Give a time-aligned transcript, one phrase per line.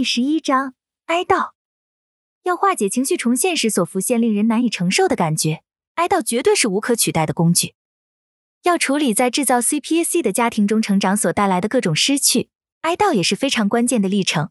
[0.00, 0.72] 第十一章
[1.08, 1.50] 哀悼。
[2.44, 5.62] 要化解情绪重现时所浮现令人难以承受的感觉，
[5.96, 7.74] 哀悼绝对是无可取代的工具。
[8.62, 12.48] 要处理在制造 CPAC 的家庭中成长所带来的各种失去，
[12.80, 14.48] 哀悼也是非常关键的历程。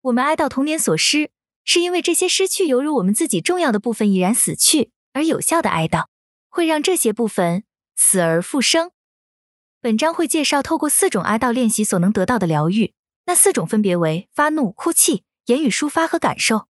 [0.00, 1.30] 我们哀悼童年所失，
[1.62, 6.06] 是因为这些失去犹如我们自己重要的部分已然死去，而有效的哀悼
[6.48, 8.92] 会让这些部分死而复生。
[9.82, 12.94] 本章会介绍透过四种哀悼练习所能得到的疗愈，
[13.26, 16.68] 那四种分别为发怒、哭泣、言语抒发和感受。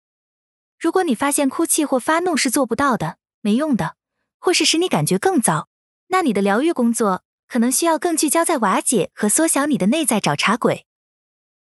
[0.78, 3.96] 如果你发现哭泣或发怒是做不到的、没用的，
[4.38, 5.68] 或是使你感觉更糟，
[6.08, 10.86] 那你的疗愈工作可能需要更聚焦在瓦解和缩小你的内在找茬鬼。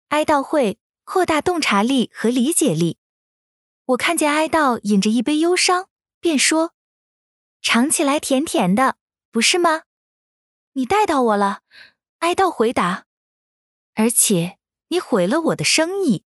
[0.09, 2.97] 哀悼会扩大洞察力和理解力。
[3.85, 5.87] 我看见哀悼饮着一杯忧伤，
[6.19, 6.73] 便说
[7.61, 8.97] ：“尝起来甜甜的，
[9.31, 9.83] 不是吗？”
[10.73, 11.61] 你带到我了，
[12.19, 13.05] 哀悼回答。
[13.93, 14.57] 而且
[14.93, 16.23] 你毁了我的生意。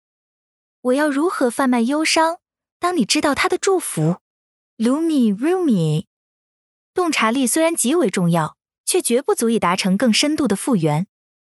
[0.81, 2.39] 我要如何贩卖忧伤？
[2.79, 4.17] 当你知道他的祝福
[4.79, 6.07] ，Lumi Rumi。
[6.95, 11.07] 洞察力虽然极为重要，却绝不足以达成更深度的复原。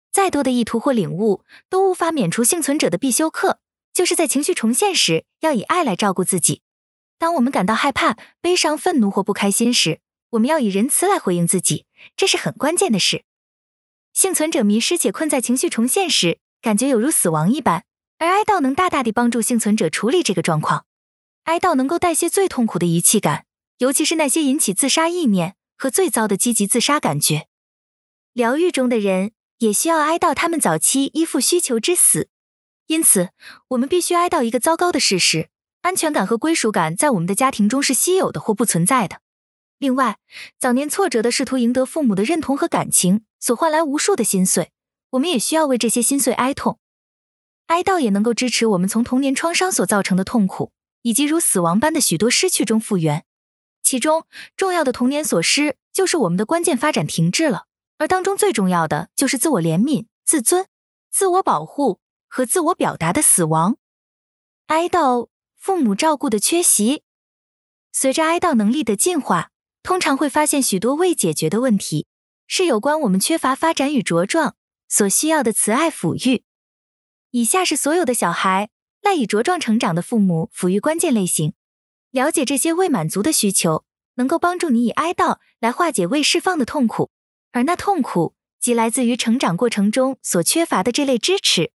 [0.10, 3.60] 再多的意图或领悟，都无法免除幸存者的必修课，
[3.92, 6.62] 就是在情绪重现时，要以爱来照顾自己。
[7.18, 10.00] 当我们感到害怕、悲伤、愤怒或不开心时，
[10.30, 11.86] 我们要以仁慈来回应自己。
[12.16, 13.26] 这是很关键的事。
[14.14, 17.86] 幸存者迷失且困在情绪重现时，感觉有如死亡一般，
[18.20, 20.86] 而哀悼能大大地帮助幸存者处理这个状况。
[21.46, 23.46] 哀悼能够代谢最痛苦的遗弃感，
[23.80, 27.48] 尤其是那些引起自杀意念和最糟的积极自杀感觉。
[28.34, 32.30] 疗愈中的人也需要哀悼他们早期依附需求之死，
[32.86, 33.32] 因此
[33.70, 35.50] 我们必须哀悼一个糟糕的事实：
[35.82, 39.22] 安全感和归属感在我们的家庭中是稀有的或不存在的。
[39.80, 40.20] 另外，
[40.60, 44.72] 早年挫折的试图赢得父母的认同和感情所换来无数的心碎，
[45.12, 46.80] 我们也需要为这些心碎哀痛。
[47.68, 50.74] 哀悼也能够支持我们从童年创伤所造成的痛苦，
[51.04, 53.24] 以及如死亡般的许多失去中复原。
[53.82, 54.26] 其中
[54.58, 57.66] 重要的童年所失，就是我们的关键发展停滞了，
[57.98, 60.68] 而当中最重要的就是自我怜悯、自尊、
[61.10, 63.78] 自我保护和自我表达的死亡。
[64.68, 67.04] 哀悼父母照顾的缺席，
[67.92, 69.50] 随着哀悼能力的进化。
[69.84, 72.06] 通常会发现许多未解决的问题，
[72.46, 74.56] 是有关我们缺乏发展与茁壮
[74.92, 76.44] 所需要的慈爱抚育。
[77.32, 78.70] 以下是所有的小孩
[79.02, 81.54] 赖以茁壮成长的父母抚育关键类型。
[82.12, 83.86] 了解这些未满足的需求，
[84.16, 87.10] 能够帮助你以哀悼来化解未释放的痛苦，
[87.54, 91.72] 而那痛苦即来自于成长过程中所缺乏的这类支持。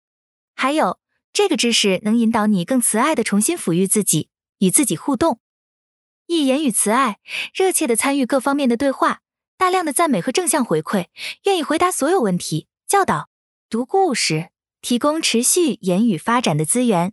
[0.54, 1.00] 还有，
[1.32, 4.28] 这个知识能引导你更慈爱地重新抚育自己，
[4.58, 5.40] 与自己互动。
[6.26, 7.18] 一言语慈爱，
[7.54, 9.22] 热切地参与各方面的对话，
[9.56, 11.06] 大量的赞美和正向回馈，
[11.44, 13.30] 愿意回答所有问题，教导、
[13.68, 17.12] 读故事，提供持续言语发展的资源。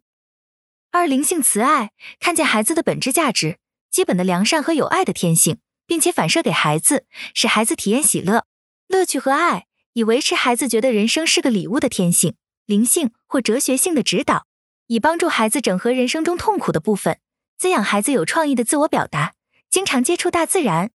[0.92, 3.58] 二、灵性慈爱，看见孩子的本质价值、
[3.90, 5.58] 基本的良善和有爱的天性，
[5.88, 8.46] 并且反射给孩子，使孩子体验喜乐、
[8.88, 12.36] 乐趣和爱，以维持孩子觉得人生是个礼物的天性。
[12.68, 14.46] 灵性或哲学性的指导，
[14.86, 17.20] 以帮助孩子整合人生中痛苦的部分。
[17.58, 19.34] 滋养孩子有创意的自我表达，
[19.72, 20.92] 经常接触大自然。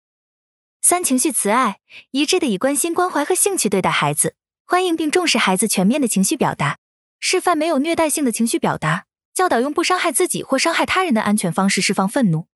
[0.83, 1.79] 三、情绪慈爱，
[2.11, 4.35] 一致的以关心、关怀和兴趣对待孩子，
[4.67, 6.79] 欢迎并重视孩子全面的情绪表达，
[7.21, 9.05] 示范没有虐待性的情绪表达，
[9.35, 12.47] 教导用不伤害自己或伤害他人的安全方式释放愤怒。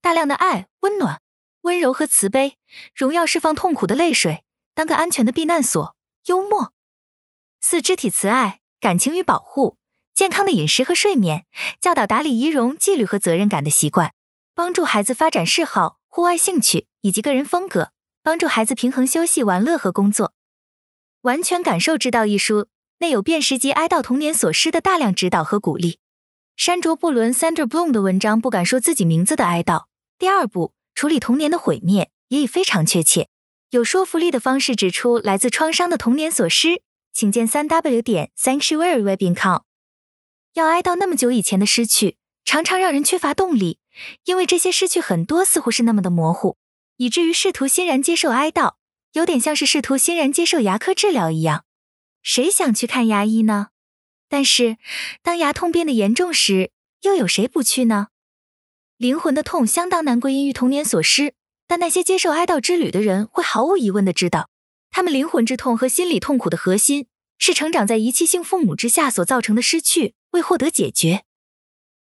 [0.00, 1.20] 大量的爱、温暖、
[1.62, 2.58] 温柔和慈悲，
[2.94, 4.44] 荣耀释放痛苦的泪水，
[4.74, 5.96] 当个安全的避难所。
[6.26, 6.72] 幽默。
[7.60, 9.78] 四、肢体慈爱，感情与保护。
[10.12, 11.46] 健康的饮食和睡眠，
[11.80, 14.12] 教导打理仪容、纪律和责任感的习惯，
[14.54, 17.92] 帮助孩子发展嗜好、户外兴趣以及个人风格，
[18.22, 20.32] 帮助孩子平衡休息、玩乐和工作。
[21.24, 22.68] 完全感受之道一书
[22.98, 25.98] 内有辨识及哀悼童年所失的大量指导和鼓励。
[26.54, 29.78] 山卓·布伦 （Sandra Bloom） 的文章《不敢说自己名字的哀悼》
[30.18, 33.28] 第二部处理童年的毁灭，也已非常确切、
[33.70, 36.82] 有说服力的方式指出来自创伤的童年所失。
[37.14, 39.62] 请见三 w 点 sanctuary web in com。
[40.52, 43.78] 要哀悼那么久以前的失去，常常让人缺乏动力，
[44.24, 46.58] 因为这些失去很多似乎是那么的模糊，
[46.98, 48.74] 以至于试图欣然接受哀悼，
[49.14, 51.64] 有点像是试图欣然接受牙科治疗一样。
[52.22, 53.68] 谁想去看牙医呢？
[54.28, 54.76] 但是
[55.22, 56.70] 当牙痛变得严重时，
[57.02, 58.08] 又有谁不去呢？
[58.96, 61.34] 灵魂的痛相当难归因于童年所失，
[61.66, 64.48] 但那些接受哀悼之旅的人会毫无疑问地知道，
[64.90, 67.06] 他们灵魂之痛和心理痛苦的核心
[67.38, 70.14] 是成长在遗弃性父母之下所造成的失去。
[70.30, 71.22] 未获得解决，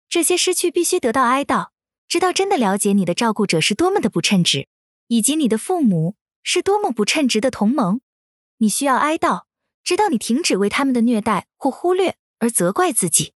[0.08, 1.70] 这些失去必须得到哀悼，
[2.06, 4.68] 直到真的了解你的照顾者是多么的不称职，
[5.08, 8.00] 以及你的父母是多么不称职的同盟。
[8.58, 9.44] 你需要哀悼，
[9.82, 13.34] 直到你停止为他们的虐待或忽略而责怪自己。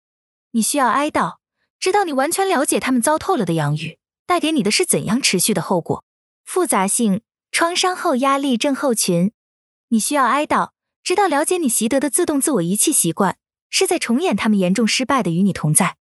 [0.52, 1.36] 你需要哀悼，
[1.78, 6.04] 直到你完全了解他们糟透了的养育带给你的是怎样持续的后果。
[6.44, 9.32] 复杂性创伤后压力症候群。
[9.88, 10.70] 你需要哀悼，
[11.04, 13.36] 直到了解你习得的自动自我遗弃习惯
[13.68, 15.96] 是在重演他们严重失败的与你同在。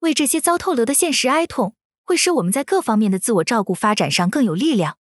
[0.00, 1.74] 为这些糟透了的现实哀痛，
[2.04, 4.97] 会使我们在各方面的自我照顾发展上更有力量。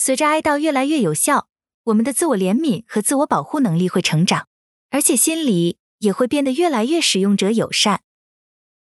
[0.00, 1.48] 随着哀悼越来越有效，
[1.86, 4.46] 我们的自我怜悯和自我保护能力会成长，
[4.90, 8.02] 而且心理也会变得越来越使用者友善。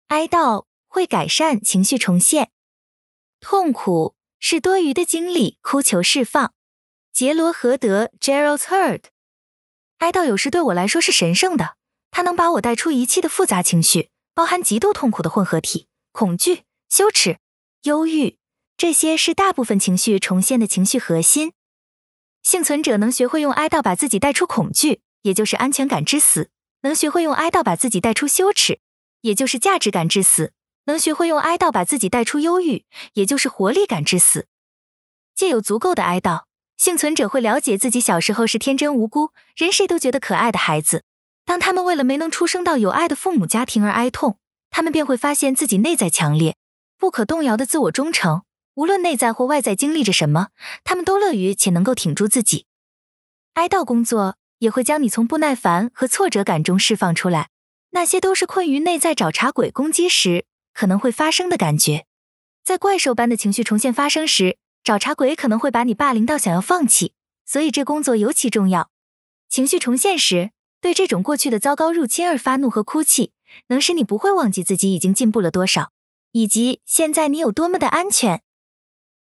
[0.07, 2.49] 哀悼会改善情绪重现。
[3.39, 6.55] 痛苦是多余的精力，哭求释放。
[7.13, 9.03] 杰罗荷德 （Gerald Heard）。
[9.99, 11.77] 哀悼有时对我来说是神圣的，
[12.09, 17.37] 它能把我带出一切的复杂情绪，包含极度痛苦的混合体，恐惧、羞耻、
[17.83, 18.39] 忧郁，
[18.77, 21.53] 这些是大部分情绪重现的情绪核心。
[22.41, 26.49] 幸存者能学会用哀悼把自己带出恐惧，也就是安全感之死；
[26.81, 28.79] 能学会用哀悼把自己带出羞耻，
[29.21, 30.51] 也就是价值感之死；
[30.85, 34.47] 能学会用哀悼把自己带出忧郁，也就是活力感之死。
[35.33, 36.43] 借有足够的哀悼。
[36.75, 41.05] 幸存者会了解自己小时候是天真无辜、人谁都觉得可爱的孩子。
[41.45, 44.37] 当他们为了没能出生到有爱的父母家庭而哀痛，
[44.69, 46.57] 他们便会发现自己内在强烈、
[46.97, 48.41] 不可动摇的自我忠诚。
[48.75, 50.47] 无论内在或外在经历着什么，
[50.83, 52.65] 他们都乐于且能够挺住自己。
[53.53, 57.49] 哀悼工作也会将你从不耐烦和挫折感中释放出来，
[57.91, 62.05] 那些都是困于内在找茬鬼攻击时可能会发生的感觉。
[62.63, 67.13] 在怪兽般的情绪重现发生时，找茬鬼可能会把你霸凌到想要放弃，
[67.45, 68.89] 所以这工作尤其重要。
[69.49, 73.33] 情绪重现时，对这种过去的糟糕入侵而发怒和哭泣，
[73.67, 75.91] 能使你不会忘记自己已经进步了多少，
[76.31, 78.41] 以及现在你有多么的安全。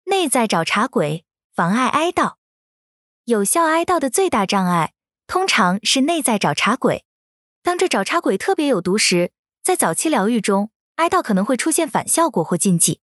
[0.08, 2.36] 内在找茬鬼妨碍哀悼，
[3.26, 4.94] 有效哀悼的最大障碍
[5.26, 7.04] 通常是内在找茬鬼。
[7.62, 9.32] 当这找茬鬼特别有毒时，
[9.62, 13.00] 在早期疗愈中，哀悼可能会出现反效果或禁忌。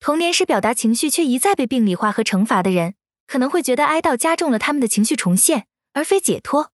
[0.00, 2.96] 童年时表达情绪却一再被病理化和惩罚的人，
[3.28, 6.72] 可能会觉得哀悼加重了他们的情绪重现，而非解脱。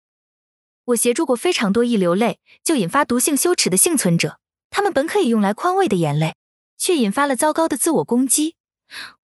[0.86, 4.40] 我协助过非常多一流泪就引发毒性羞耻的幸存者，
[4.70, 6.34] 他们本可以用来宽慰的眼泪，
[6.78, 8.55] 却引发了糟糕的自我攻击。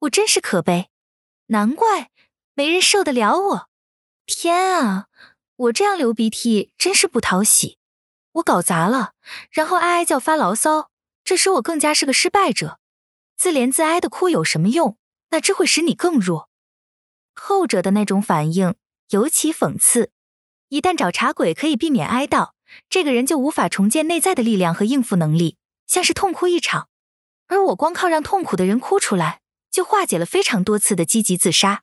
[0.00, 0.90] 我真是可悲，
[1.46, 2.10] 难怪
[2.54, 3.68] 没人受得了我。
[4.26, 5.06] 天啊，
[5.56, 7.78] 我这样流鼻涕真是不讨喜。
[8.32, 9.12] 我搞砸了，
[9.50, 10.90] 然后哀哀叫发牢骚，
[11.22, 12.78] 这使我更加是个失败者。
[13.36, 14.96] 自怜自哀的哭有什么用？
[15.30, 16.48] 那只会使你更弱。
[17.34, 18.74] 后者的那种反应
[19.10, 20.10] 尤其讽刺。
[20.68, 22.52] 一旦找茬鬼可以避免哀悼，
[22.88, 26.88] 这个人就无法重建内在的力量和应付能力，像是痛哭一场。
[27.48, 29.41] 而我光靠让痛苦的人哭出来，
[29.72, 31.82] 就化解了非常多次的积极自杀。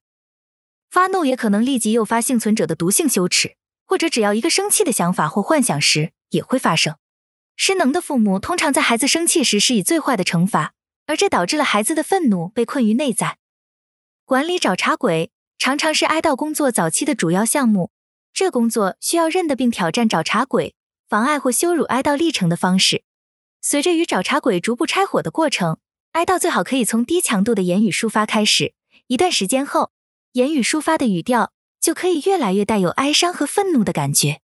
[0.89, 6.95] 发怒也可能立即诱发幸存者的毒性羞耻，或者只要一个生气的想法或幻想时也会发生。
[7.57, 10.73] 失能的父母通常在孩子生气时施以最坏的惩罚。
[11.09, 13.39] 而这导致了孩子的愤怒被困于内在。
[14.25, 17.89] 管理找茬鬼常常是哀悼工作早期的主要项目。
[18.31, 20.75] 这工作需要认得并挑战找茬鬼
[21.07, 23.03] 妨碍或羞辱哀悼历程的方式。
[23.59, 25.79] 随着与找茬鬼逐步拆伙的过程，
[26.13, 28.73] 哀悼最好可以从低强度的言语抒发开始。
[29.07, 29.91] 一段时间后，
[30.33, 34.41] 言语抒发的语调就可以越来越带有哀伤和愤怒的感觉。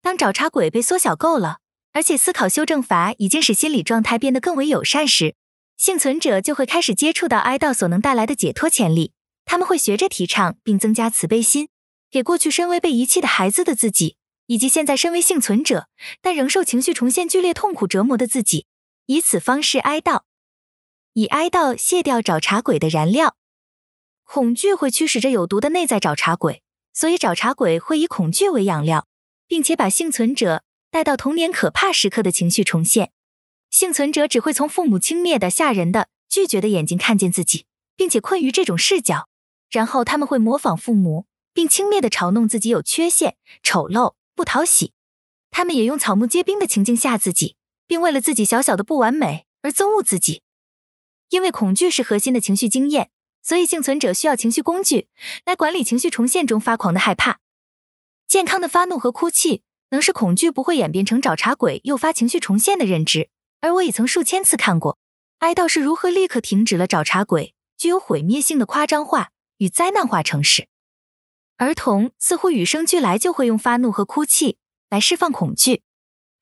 [0.00, 1.58] 当找茬鬼被缩小够了，
[1.92, 5.36] 而且思考修正法已经使心理状态变得更为友善时，
[5.76, 9.12] 幸存者就会开始接触到哀悼所能带来的解脱潜力，
[9.44, 11.68] 他们会学着提倡并增加慈悲心，
[12.10, 14.16] 给过去身为被遗弃的孩子的自己，
[14.46, 15.86] 以及现在身为幸存者
[16.20, 18.66] 但仍受情绪重现剧烈痛苦折磨的自己，
[19.06, 20.22] 以此方式哀悼，
[21.14, 23.36] 以哀悼卸掉找茬鬼的燃料。
[24.24, 26.62] 恐惧会驱使着有毒的内在找茬鬼，
[26.94, 29.06] 所以找茬鬼会以恐惧为养料，
[29.46, 33.12] 并且把幸存者带到童年可怕时刻的情绪重现。
[33.70, 37.66] 幸存者只会从父母轻蔑的、吓人的、拒绝的眼睛看见自己，
[37.96, 39.28] 并且困于这种视角。
[39.70, 44.92] 然后他们会模仿父母，并轻蔑地嘲弄自己有缺陷、丑陋、不讨喜。
[45.50, 50.42] 他们也用草木皆兵的情境吓自己，并为了自己小小的不完美而憎恶自己。
[51.32, 53.10] 因为恐惧是核心的情绪经验，
[53.42, 55.08] 所以幸存者需要情绪工具
[55.46, 57.40] 来管理情绪重现中发狂的害怕。
[58.28, 63.30] 健康的发怒和哭泣能使恐惧不会演变成找茬鬼诱发情绪重现的认知。
[63.62, 64.98] 而我已曾数千次看过，
[65.38, 70.68] 哀悼是如何立刻停止了找茬鬼具有毁灭性的夸张化与灾难化城市。
[71.56, 74.58] 儿童似乎与生俱来就会用发怒和哭泣
[74.90, 75.82] 来释放恐惧。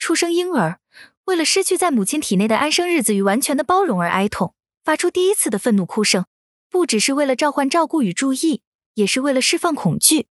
[0.00, 0.80] 出生婴儿
[1.26, 6.26] 为了失去在母亲体内的安生日子与完全的包容而哀痛，发出第一次的愤怒哭声，
[6.68, 8.62] 不只是为了召唤照顾与注意，
[8.94, 10.28] 也是为了释放恐惧。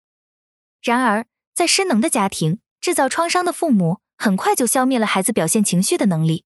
[0.82, 6.46] 然而，在失能的家庭、制造创伤的父母很快就消灭了孩子表现情绪的能力。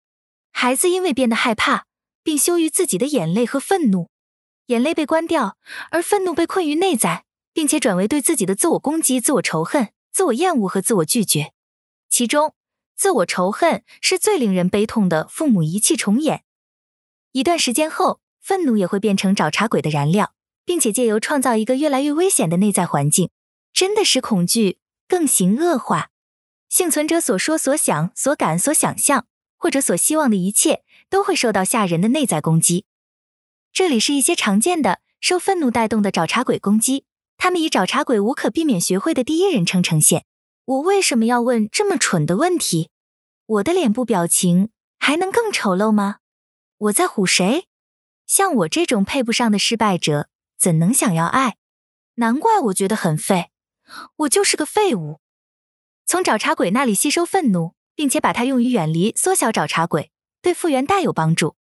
[0.51, 1.87] 孩子因为变得害怕，
[2.23, 4.09] 并羞于自己的眼泪和愤怒，
[4.67, 5.57] 眼泪被关掉，
[5.91, 11.53] 而愤怒被困于内在，并且转为对自己的自我攻击、自我仇恨、自我厌恶和自我拒绝。
[12.09, 12.55] 其中，
[12.97, 15.27] 自我仇恨是最令人悲痛的。
[15.27, 16.44] 父母遗弃重演，
[17.35, 23.29] 一段时间后，愤怒也会变成找茬鬼的燃料，并且借由创造一个越来越危险的内在环境，
[23.73, 26.11] 真的使恐惧更形恶化。
[26.69, 29.27] 幸存者所说、所想、所感、所想象，
[29.57, 32.85] 或者所希望的一切，都会受到吓人的内在攻击。
[33.73, 37.05] 这里是一些常见的受愤怒带动的找茬鬼攻击，
[37.37, 40.25] 他们以找茬鬼无可避免学会的第一人称呈现。
[40.67, 42.91] 我为什么要问这么蠢的问题？
[43.45, 44.69] 我的脸部表情
[45.01, 46.19] 还能更丑陋吗？
[46.85, 47.69] 我在唬谁？
[48.27, 51.57] 像我这种配不上的失败者，怎能想要爱？
[52.17, 53.51] 难怪我觉得很废，
[54.17, 55.21] 我就是个废物。
[56.05, 60.11] 从找茬鬼那里吸收愤怒，并且把它用于远离、缩小找茬鬼，
[60.43, 61.57] 对复原大有帮助。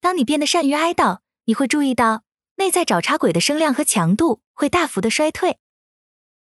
[0.00, 2.24] 当你变得善于哀悼，你会注意到
[2.56, 5.58] 内在找茬鬼的声量和强度会大幅的衰退。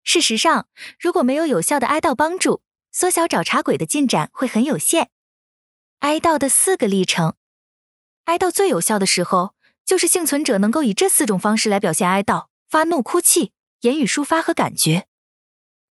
[0.03, 0.67] 事实上，
[0.99, 5.09] 如果没有有效的哀悼帮助，缩小找茬鬼的进展会很有限。
[5.99, 7.35] 哀悼的四个历程，
[8.29, 15.07] 哀悼最有效的时候，就是幸存者能够以这四种方式来表现哀悼：发怒、哭泣、言语抒发和感觉。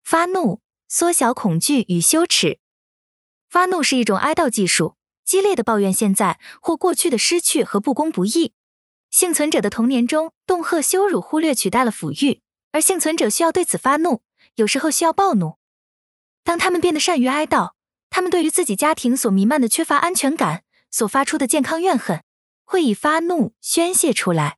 [0.04, 2.60] 发怒，缩小恐惧与羞耻。
[3.50, 8.54] 发怒是一种哀悼技术，激烈的抱怨现在或过去的失去和不公不义。
[9.10, 12.42] 幸存者的童年中，恫吓、羞辱、忽略取代了抚育。
[12.72, 14.22] 而幸存者需要对此发怒，
[14.58, 15.56] 有时候需要暴怒。
[16.44, 17.72] 当他们变得善于哀悼，
[18.12, 22.22] 他们对于自己家庭所弥漫的缺乏安全感所发出的健康怨恨，
[22.68, 24.58] 会以发怒宣泄出来。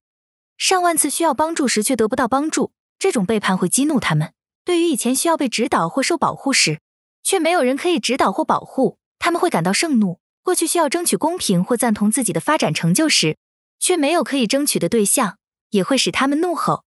[0.57, 4.33] 上万次需要帮助时却得不到帮助，这种背叛会激怒他们。
[4.65, 6.81] 对于以前需要被指导或受保护时，
[7.21, 10.19] 却没有人可以指导或保护，他们会感到盛怒。
[10.41, 13.37] 过去需要争取公平或赞同自己的发展成就时，
[13.79, 15.37] 却没有可以争取的对象，
[15.69, 16.85] 也会使他们怒吼。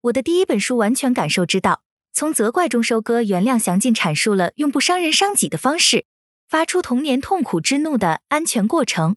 [0.00, 1.72] 我的第一本书《完全感受之道》，
[2.14, 6.06] 从责怪中收割原谅，详尽阐述了用不伤人伤己的方式
[6.48, 9.16] 发出童年痛苦之怒的安全过程。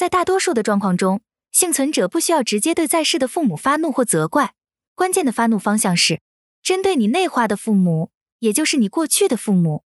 [0.00, 1.20] 在大多数的状况中，
[1.52, 4.54] 幸存者不需要直接对在世的父母发怒或责怪，
[4.94, 6.22] 关键的发怒方向是
[6.62, 9.84] 针对你内化的父母，也就是你过去的父母。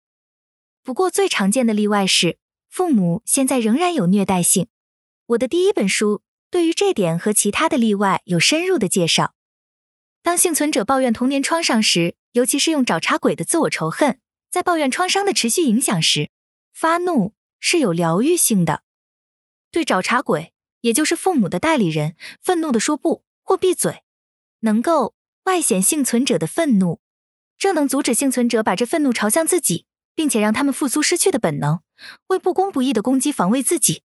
[0.84, 2.38] 不过，最常见的例外是
[2.70, 4.68] 父母现在仍然有虐待性。
[5.26, 9.34] 我的第一本书对于这点和其他的例外有深入的介绍。
[10.22, 16.30] 当幸存者抱怨童年创伤时，尤其是用找茬鬼的自我仇恨，在抱怨创伤的持续影响时，
[16.72, 18.84] 发怒是有疗愈性的。
[19.74, 20.52] 对找茬鬼，
[20.82, 24.04] 也就是父母的代理人，愤怒地说不或闭嘴，
[24.60, 25.14] 能够
[25.46, 27.00] 外显幸存者的愤怒，
[27.58, 31.80] 这能阻止幸存者把这愤怒朝向自己，并且让他们复苏失去的本能，
[32.28, 34.02] 为不公不义的攻击防卫自己。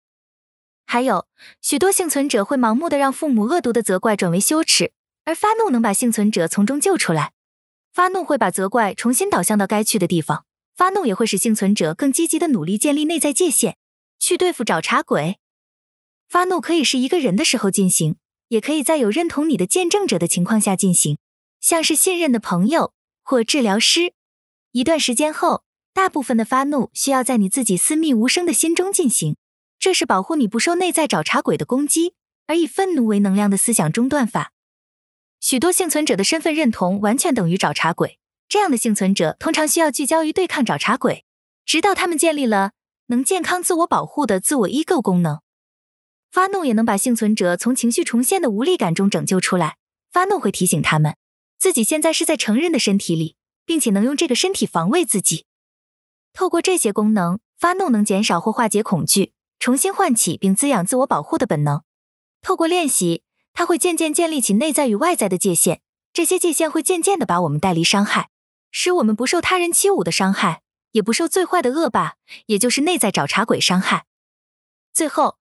[0.87, 1.27] 还有
[1.61, 4.91] 许多幸存者会盲目的让父母恶毒的责怪转为羞耻。
[5.25, 7.33] 而发怒能把幸存者从中救出来，
[7.93, 10.45] 发怒会把责怪重新导向到该去的地方，
[10.75, 13.77] 发怒也会使幸存者更积极的努力建立内在界限，
[14.17, 15.37] 去对付找茬鬼。
[16.29, 18.17] 发怒可以是一个人的时候进行，
[18.49, 21.17] 也可以在有认同你的见证者的情况下进行，
[21.59, 22.93] 像是信任的朋友
[23.23, 24.13] 或治疗师。
[24.71, 29.37] 一段时间后，大部分的发怒需要在你自己私密无声的心中进行，
[29.79, 32.13] 这是保护你不受内在找茬鬼的攻击，
[32.45, 34.51] 而以愤怒为能量的思想中断法。
[35.39, 41.25] 许多幸存者的身份认同完全等于找茬鬼，这样的幸存者通常需要聚焦于对抗找茬鬼，
[41.65, 42.73] 直到他们建立了
[43.07, 45.39] 能健康自我保护的自我依构功能。
[46.31, 49.77] 发怒也能把幸存者从情绪重现的无力感中拯救出来。
[50.11, 51.15] 发怒会提醒他们，
[51.57, 55.45] 自己现在是在成人的身体里，并且能用这个身体防卫自己。
[56.33, 61.83] 透过这些功能，发怒能减少或化解恐惧，重新唤起并滋养自我保护的本能。
[62.41, 63.23] 透过练习。
[63.51, 65.81] 它会渐渐建立起内在与外在的界限，
[66.13, 68.29] 这些界限会渐渐地把我们带离伤害，
[68.71, 74.05] 使我们不受他人欺侮的伤害，也不受最坏的恶霸，也就是内在找茬鬼伤害。
[74.93, 75.38] 最后，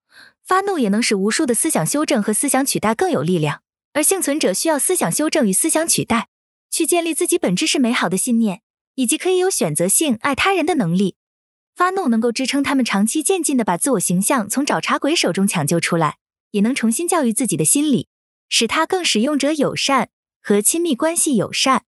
[0.49, 3.61] 发怒也能使无数的思想修正和思想取代更有力量，
[3.93, 6.27] 而幸存者需要思想修正与思想取代，
[6.71, 8.63] 去建立自己本质是美好的信念，
[8.95, 11.17] 以及可以有选择性爱他人的能力。
[11.75, 16.17] 发怒能够支撑他们长期渐进地把自我形象从找茬鬼手中抢救出来。
[16.49, 18.07] 也能重新教育自己的心理，
[18.49, 20.09] 使他更使用者友善
[20.41, 21.85] 和亲密关系友善。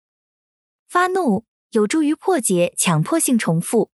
[0.88, 3.90] 发怒有助于破解强迫性重复。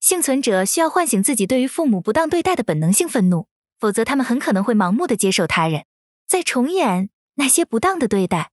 [0.00, 3.46] 幸存者需要唤醒自己对于父母不当对待的本能性愤怒，
[3.78, 5.86] 否则他们很可能会盲目的接受他人，
[6.26, 8.52] 再重演那些不当的对待。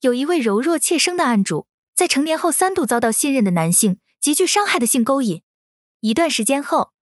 [0.00, 5.42] 有一位柔弱怯生的案主，在成年后三度遭到信任的男性极具伤害的性勾引，
[6.00, 6.92] 一段时间后，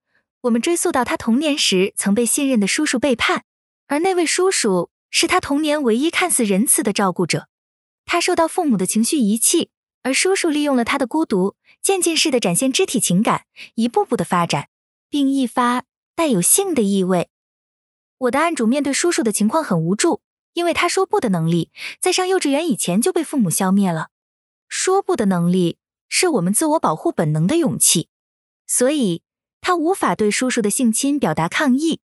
[0.41, 3.43] 我们追溯到他童年时曾被信任的叔叔背叛，
[3.87, 7.47] 而那位叔叔是他童年唯一看似仁慈的照顾者。
[8.05, 9.71] 他受到父母的情绪遗弃，
[10.03, 14.67] 而叔叔利用了他的孤独，渐进式的展现肢体情感，一步步的发展，
[15.09, 15.83] 并一发
[16.15, 17.29] 带有性的意味。
[18.19, 20.21] 我的案主面对叔叔的情况很无助，
[20.53, 24.09] 因为他说不的能力在上幼稚园以前就被父母消灭了。
[24.67, 25.77] 说不的能力
[26.07, 28.09] 是我们自我保护本能的勇气。
[28.65, 29.21] 所以，
[29.61, 31.99] 他无法对叔叔的性侵表达抗议。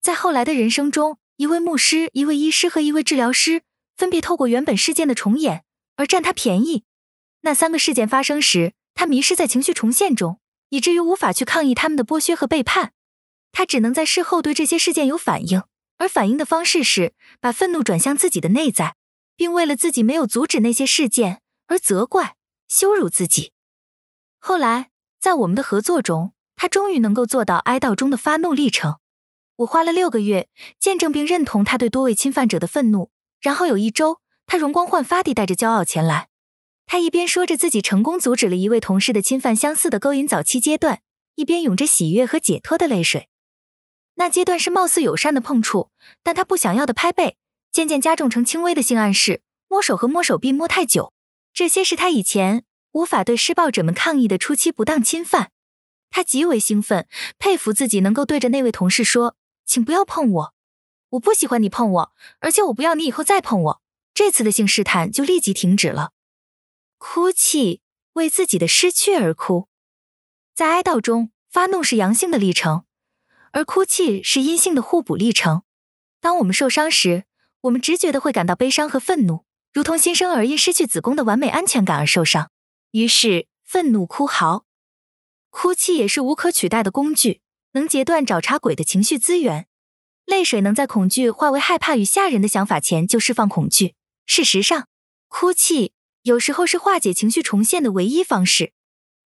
[0.00, 3.62] 在后来的人生中，一位牧师、一位医师和一位治疗师
[3.96, 5.64] 分别透过原本事件的重演
[5.96, 6.84] 而占他便宜。
[7.42, 10.40] 那三个事件发生时，他迷失在情绪重现中，
[10.70, 12.94] 以至于无法去抗议他们的剥削和背叛。
[13.56, 15.62] 他只能在事后对这些事件有反应，
[15.96, 18.96] 而反应的方式是把愤怒转向自己的内在，
[19.34, 22.36] 并为了自己没有阻止那些事件而责怪、
[22.68, 23.52] 羞辱自己。
[24.38, 24.90] 后来。
[25.18, 28.98] 在我们的合作中，他终于能够做到哀悼中的发怒历程。
[29.56, 30.48] 我花了六个月
[30.78, 33.10] 见证并认同他对多位侵犯者的愤怒，
[33.40, 36.28] 然后有一周，他容光焕发地带着骄傲前来。
[36.84, 41.00] 他一边说着自己成功阻止了一位同事的侵犯相似的勾引早期阶段，
[41.34, 43.28] 一边涌着喜悦和解脱的泪水。
[44.16, 45.90] 那阶段是貌似友善的碰触，
[46.22, 47.38] 但他不想要的拍背，
[47.72, 51.14] 渐渐加重成轻微的性暗示，摸手和摸手臂摸太久，
[51.54, 52.64] 这些是他以前。
[52.92, 55.50] 无法对施暴者们抗议的初期不当侵犯，
[56.08, 57.06] 他极为兴奋，
[57.38, 60.54] 佩服自己能够对着那位同事说：“请不要碰我，
[61.10, 63.82] 我不喜欢你碰我，而且我不要你以后再碰我。”
[64.14, 66.12] 这次的性试探就立即停止了。
[66.96, 67.82] 哭泣，
[68.14, 69.68] 为自己的失去而哭。
[70.54, 72.85] 在哀悼中，发怒是阳性的历程，
[73.56, 75.62] 而哭泣是阴性的互补历程。
[76.20, 77.24] 当我们受伤时，
[77.62, 82.50] 我们直觉的会感到悲伤和愤怒，如同新生儿因失去子宫的完美安全感而受伤。
[82.90, 84.66] 于是，愤怒哭嚎，
[85.48, 87.40] 哭泣也是无可取代的工具，
[87.72, 89.66] 能截断找茬鬼的情绪资源。
[90.26, 93.94] 泪水能在恐惧化为害怕与吓人的想法前就释放恐惧。
[94.26, 94.88] 事实上，
[95.28, 98.74] 哭泣有时候是化解情绪重现的唯一方式。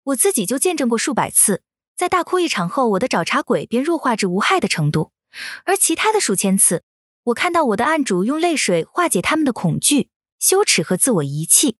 [0.04, 1.64] 我自己就见证过数百次，
[2.00, 5.10] 在大哭一场后，我的找茬鬼便弱化至无害的程度；
[5.66, 6.82] 而其他的数千次，
[7.24, 10.08] 我看到我的案主用泪水化解他们的恐惧、
[10.38, 11.76] 羞耻和自我遗弃。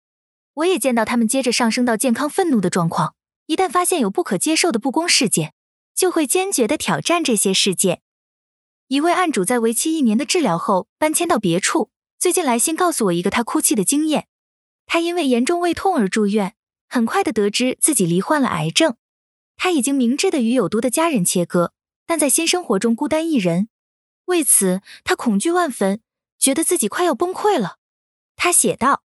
[0.52, 3.14] 我也见到他们接着上升到健康愤怒的状况。
[3.46, 5.54] 一旦发现有不可接受的不公事件，
[5.94, 8.02] 就会坚决地挑战这些事件。
[8.88, 14.26] 一位案主在为期一年的治疗后搬迁到别处，最近来信告诉我一个他哭泣的经验。
[14.84, 16.52] 他因为严重胃痛而住院，
[16.90, 18.96] 很快地得知自己罹患了癌症。
[19.62, 21.72] 他已经明智的与有毒的家人切割，
[22.06, 23.68] 但在新生活中孤单一人。
[24.24, 26.00] 为此，他恐惧万分，
[26.38, 27.76] 觉得自己快要崩溃了。
[28.36, 29.02] 他写道。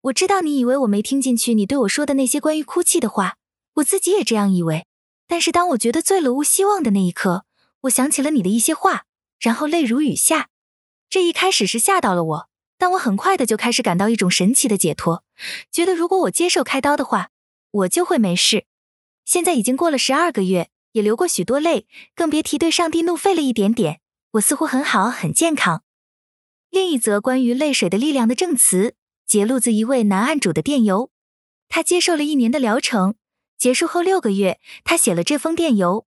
[0.00, 3.36] 我知道你以为我没听进去你对我说的那些关于哭泣的话，
[3.74, 4.88] 我自己也这样以为。
[5.28, 7.44] 但是当我觉得醉了无希望的那一刻，
[7.82, 9.04] 我想起了你的一些话，
[9.38, 10.48] 然后泪如雨下。
[11.08, 15.22] 这一开始是吓到了我，但我很快的就开始感到一种神奇的解脱，
[15.70, 17.30] 觉得如果我接受开刀的话，
[17.70, 18.66] 我就会没事。
[19.24, 24.00] 现在已经过了十二个月，也流过许多泪，更别提对上帝怒愤了一点点。
[24.32, 25.82] 我似乎很好，很健康。
[26.70, 28.94] 另一则关于泪水的力量的证词。
[29.26, 31.12] 节录自一位男案主的电邮，
[31.68, 33.14] 他接受了一年的疗程，
[33.56, 36.04] 结束后六个月，他写了这封电邮。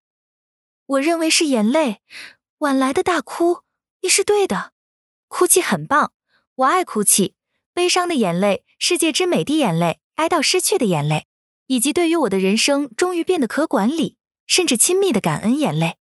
[0.84, 2.02] 我认为是眼泪，
[2.58, 3.62] 晚来的大哭，
[4.02, 4.72] 你是对的，
[5.28, 6.12] 哭泣很棒，
[6.56, 7.34] 我爱哭泣，
[7.72, 11.26] 悲伤的眼泪，世界之美的眼泪，哀悼失去的眼泪，
[11.66, 15.96] 以及对于我的人生终于变得可管理，甚至亲密的感恩眼泪。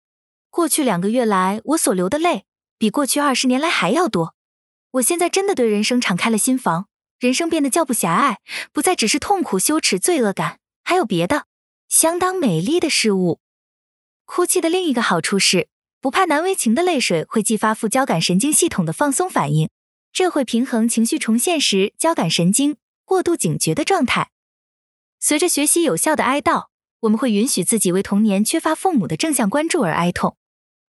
[0.49, 2.45] 过去两个月来，我所流的泪，
[2.77, 4.35] 比过去二十年来还要多。
[4.91, 6.87] 我现在真的对人生敞开了心房。
[7.19, 8.39] 人生变得较不狭隘，
[8.73, 11.45] 不再只是痛苦、羞耻、罪恶感，还有别的
[11.87, 13.39] 相当美丽的事物。
[14.25, 15.67] 哭泣的另一个好处是，
[16.01, 19.69] 不怕难为情的泪水会激发副交感神经系统的放松反应，
[20.11, 24.31] 这会平衡情绪重现时交感神经过度警觉的状态。
[25.23, 26.65] 随着学习有效的哀悼，
[27.01, 30.35] 我们会允许自己为童年缺乏父母的正向关注而哀痛。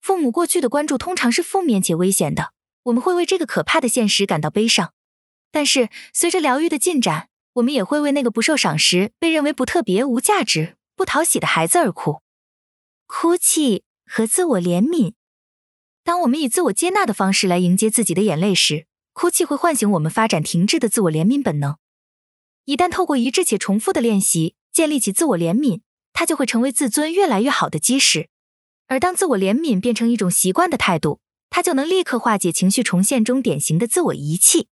[0.03, 4.93] 父母过去的关注通常是负面且危险的，我们会为这个可怕的现实感到悲伤。
[5.51, 12.21] 但是，随着疗愈的进展，我们也会为那个不受赏识、被认为不特别、无价值、不讨喜的孩子而哭。
[13.07, 15.15] 哭泣和自我怜悯。
[16.05, 21.79] 当我们以自我接纳的方式来迎接自己的眼泪时，哭泣会唤醒我们发展停滞的自我怜悯本能。
[22.69, 25.81] 一旦透过一致且重复的练习建立起自我怜悯，
[26.13, 28.29] 它就会成为自尊越来越好的基石。
[28.89, 34.69] 而当自我怜悯变成一种习惯的态度，它就能立刻化解情绪重现中典型的自我遗弃。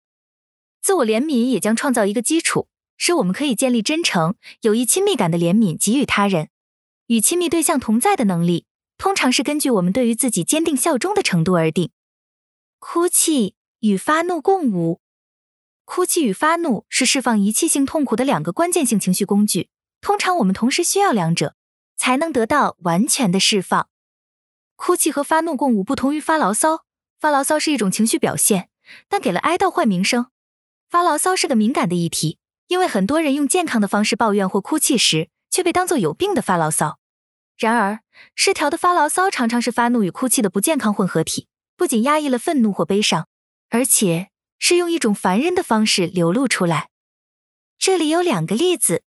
[0.82, 6.49] 自我怜悯也将创造一个基础，使我们可以建立真诚、友谊、亲密感的怜悯给予他人。
[7.06, 8.65] 与亲密对象同在的能力，
[8.97, 11.91] 通常是根据我们对于自己坚定效忠的程度而定。
[12.79, 14.99] 哭泣与发怒共舞，
[15.86, 19.69] 哭泣与发怒是释放遗弃性痛苦的两个关键性情绪工具。
[20.02, 21.56] 通常我们同时需要两者，
[21.96, 23.88] 才能得到完全的释放。
[24.76, 26.86] 哭泣和发怒共舞不同于发牢骚，
[27.19, 28.69] 发牢骚是一种情绪表现，
[29.08, 30.28] 但给了哀悼坏名声。
[30.89, 37.00] 发牢骚是个敏感的议题，因为很多人用健康的方式抱怨或哭泣时，却被当作有病的发牢骚。
[37.58, 38.00] 然而，
[38.36, 43.28] 失调的发牢骚常常是发怒与哭泣的不健康混合体，不仅压抑了愤怒或悲伤，
[43.69, 44.30] 而且
[44.65, 46.88] 是用一种烦人的方式流露出来。
[47.78, 49.04] 这里有两个例子。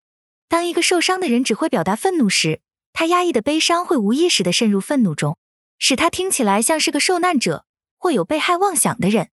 [0.46, 2.60] 当一个受伤的人只会表达愤怒时，
[2.92, 5.36] 他压抑的悲伤会无意识地渗入愤怒中，
[5.76, 7.66] 使他听起来像是个受难者
[7.98, 9.30] 或有被害妄想的人。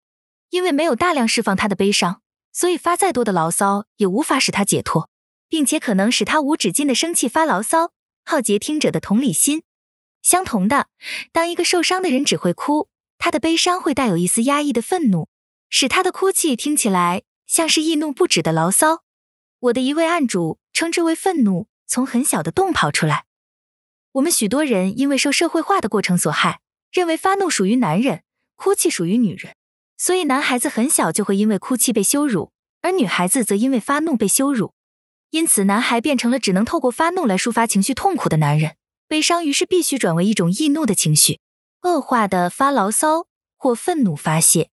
[0.50, 2.21] 因为没有大量释放他的悲伤，
[2.52, 5.10] 所以发再多的牢骚也无法使他解脱，
[5.47, 7.93] 并且可能使他无止境的生气发牢骚，
[8.26, 9.63] 耗竭听者的同理心。
[10.21, 10.88] 相同的，
[11.32, 15.30] 当一个受伤的人只会哭，他的悲伤会带有一丝压抑的愤怒，
[15.72, 19.02] 使他的哭泣听起来像是易怒不止的牢骚。
[19.58, 20.60] 我的一位案主。
[20.74, 23.26] 称之为愤怒从很小的洞跑出来。
[24.14, 28.24] 我们许多人因为受社会化的过程所害，认为发怒属于男人，
[28.56, 29.56] 哭泣属于女人，
[29.98, 34.74] 所以男孩子很小就会因为哭泣被羞辱，而女孩子则因为发怒被羞辱。
[35.30, 41.42] 因此，男孩变成了只能透过发怒来抒发情绪痛苦的男人，悲伤于是必须转为一种易怒的情绪，
[41.84, 44.70] 恶化的发牢骚或愤怒发泄。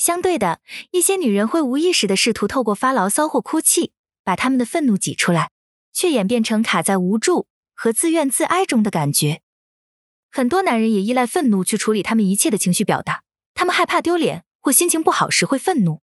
[0.00, 3.92] 相对的，一些女人会无意识地试图透过发牢骚或哭泣。
[4.22, 5.50] 把他们的愤怒挤出来，
[5.92, 9.42] 却演变成卡在无助和自怨自哀中的感觉。
[10.30, 16.00] 很多男人也依赖愤怒去处理他们一切的情绪表达，他们害怕丢脸或心情不好时会愤怒。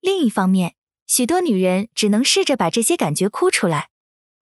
[0.00, 0.74] 另一方面，
[1.06, 3.88] 许多女人只能试着把这些感觉哭出来，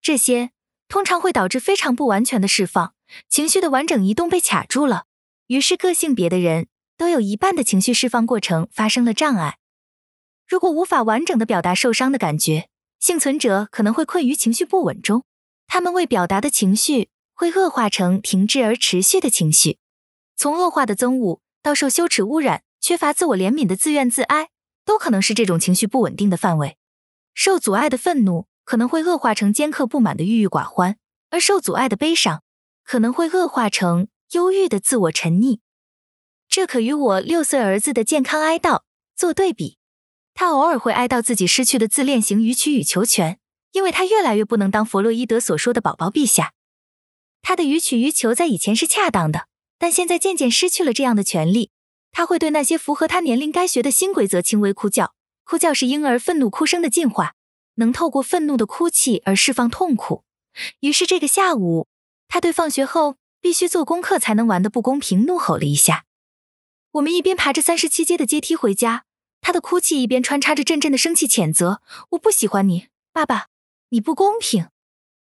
[0.01, 0.51] 这些
[0.89, 2.95] 通常会导致非常不完全的释放，
[3.29, 5.05] 情绪的完整移动被卡住了。
[5.49, 9.57] 于是，各性别的人都有一半的情绪释放过程发生了障碍。
[10.47, 15.25] 如果无法完整的表达受伤的感觉，幸存者可能会困于情绪不稳中，
[15.69, 19.79] 他们未表达的情绪会恶化成停滞而持续的情绪，
[20.37, 24.49] 从恶化的憎恶到受羞耻污染、缺乏自我怜悯的自怨自哀，
[24.85, 26.77] 都可能是这种情绪不稳定的范围。
[27.33, 30.97] 受阻碍的愤怒可能会恶化成尖刻不满的郁郁寡欢，
[31.31, 32.43] 而受阻碍的悲伤
[32.83, 35.61] 可能会恶化成忧郁的自我沉溺。
[36.49, 38.83] 这可与我六岁儿子的健康哀悼
[39.15, 39.79] 做对比。
[40.35, 43.39] 他偶尔会哀悼自己失去的自恋型予取予求权，
[43.73, 46.53] 因为他越来越不能当弗洛伊德所说的宝宝陛下。
[47.43, 51.71] 他的予取予求在以前是恰当的，但现在渐渐失去了这样的权利。
[52.13, 57.35] 他会对那些符合他年龄该学的新规则轻微哭叫，哭叫是婴儿愤怒哭声的进化，
[57.75, 60.25] 能透过愤怒的哭泣而释放痛苦。
[60.81, 61.87] 于是这个下午，
[62.27, 66.07] 他对放学后必须做功课才能玩的不公平怒吼了一下。
[66.93, 69.05] 我们一边爬着三十七阶的阶梯回家。
[69.41, 73.47] 他的哭泣一边穿插着阵阵的生气谴责：“我不喜欢你，爸爸，
[73.91, 74.69] 你不公平，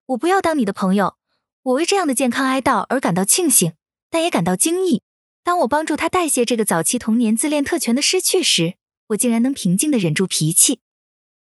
[0.06, 1.16] 我不要当你的朋友。”
[1.64, 3.74] 我为这样的健康哀悼而感到庆幸，
[4.08, 5.02] 但也感到惊异。
[5.42, 8.76] 当我帮助他代谢这个早期童年自恋特权的失去时，
[9.08, 10.80] 我竟然能平静地忍住脾气。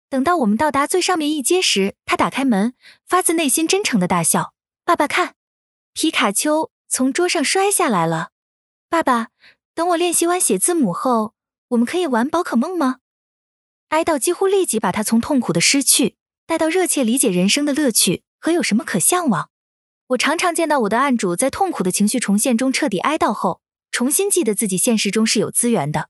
[0.10, 2.74] 等到我们到达最上面一阶时，他打开门，
[3.06, 4.54] 发自内心真诚地大笑
[4.86, 5.36] ：“爸爸看，
[5.94, 8.30] 皮卡丘从桌上摔下来了。
[8.90, 9.28] 爸爸，
[9.78, 11.36] 等我练习完写字母后。”
[11.72, 13.00] 我们可以玩宝可梦吗？
[13.90, 19.50] 哀悼几乎立即把他从痛苦的失去带到热切理解人生的乐趣和有什么可向往。
[20.08, 23.60] 我常常见到我的案主在痛苦的情绪重现中彻底哀悼后，
[23.92, 26.08] 重新记得自己现实中是有资源的。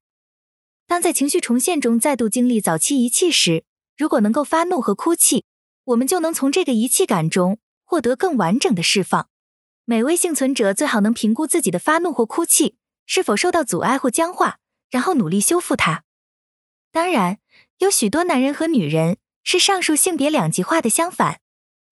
[0.85, 3.65] 当在情绪重现中再度经历早期遗弃时，
[3.97, 5.45] 如果能够发怒和哭泣，
[5.85, 9.27] 我们就能从这个遗弃感中获得更完整的释放。
[9.85, 12.77] 每位幸存者最好能评估自己的发怒或哭泣
[13.07, 14.59] 是否受到阻碍或僵化。
[14.89, 16.05] 然后努力修复它。
[16.93, 17.39] 当然，
[17.79, 21.41] 有许多男人和女人是上述性别两极化的相反，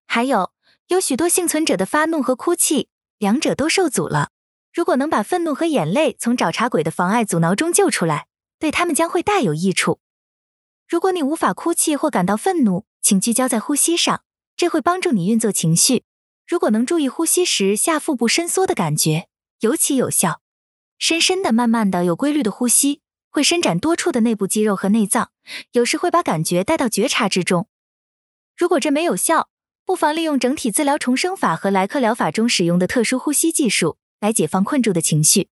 [0.07, 0.53] 还有
[0.87, 4.29] 有许多幸存者的发怒和哭泣，两者都受阻了。
[4.73, 8.27] 如果能把愤怒和眼泪从找茬鬼的妨碍阻挠中救出来，
[8.59, 9.99] 对他们将会大有益处。
[10.87, 14.23] 如果你无法哭泣或感到愤怒，请聚焦在呼吸上，
[14.55, 16.05] 这会帮助你运作情绪。
[16.47, 19.27] 如果能注意呼吸时下腹部伸缩的感觉，
[19.59, 20.39] 尤其有效。
[20.97, 25.31] 深深的、慢慢的、有规律的呼吸，会伸展多处的内部肌肉和内脏，
[25.73, 27.67] 有时会把感觉带到觉察之中。
[28.55, 29.49] 如果这没有效，
[29.85, 35.49] 不妨利用整体治疗重生法和莱克疗法中使用的特殊呼吸技术来解放困住的情绪。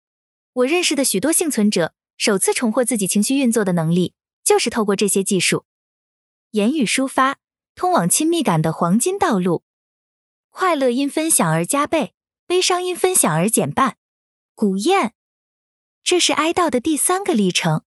[0.53, 5.65] 我认识的许多幸存者首次重获自己情绪运作的能力，就是透过这些技术。
[6.53, 7.39] 言语抒发，
[7.75, 9.65] 通往亲密感的黄金道路。
[10.51, 12.15] 快乐因分享而加倍，
[12.47, 13.97] 悲伤因分享而减半。
[14.55, 15.11] 古谚。
[16.05, 17.83] 这是哀悼的第三个历程。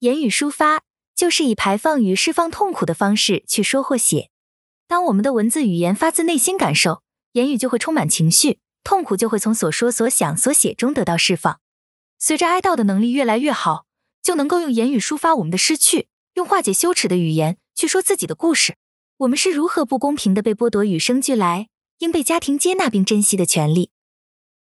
[0.00, 0.82] 言语抒发
[1.14, 4.30] 就是以排放与释放痛苦的方式去说或写。
[4.88, 11.60] 当我们的文字语言发自内心感受，言语就会充满情绪，痛苦就会从所说、所想、所写中得到释放。
[12.18, 13.86] 随着哀悼的能力越来越好，
[14.22, 18.76] 就能够用言语抒发我们的失去，用化解羞耻的语言去说自己的故事。
[19.18, 21.68] 我们是如何不公平地被剥夺与生俱来
[21.98, 23.90] 应被家庭接纳并珍惜的权利？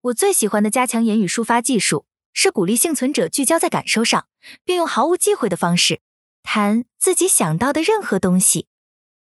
[0.03, 2.05] 我最喜欢的加强言语抒发技术。
[2.35, 4.27] 是鼓励幸存者聚焦在感受上，
[4.65, 6.03] 并用毫无忌讳的方式
[6.43, 8.67] 谈自己想到的任何东西。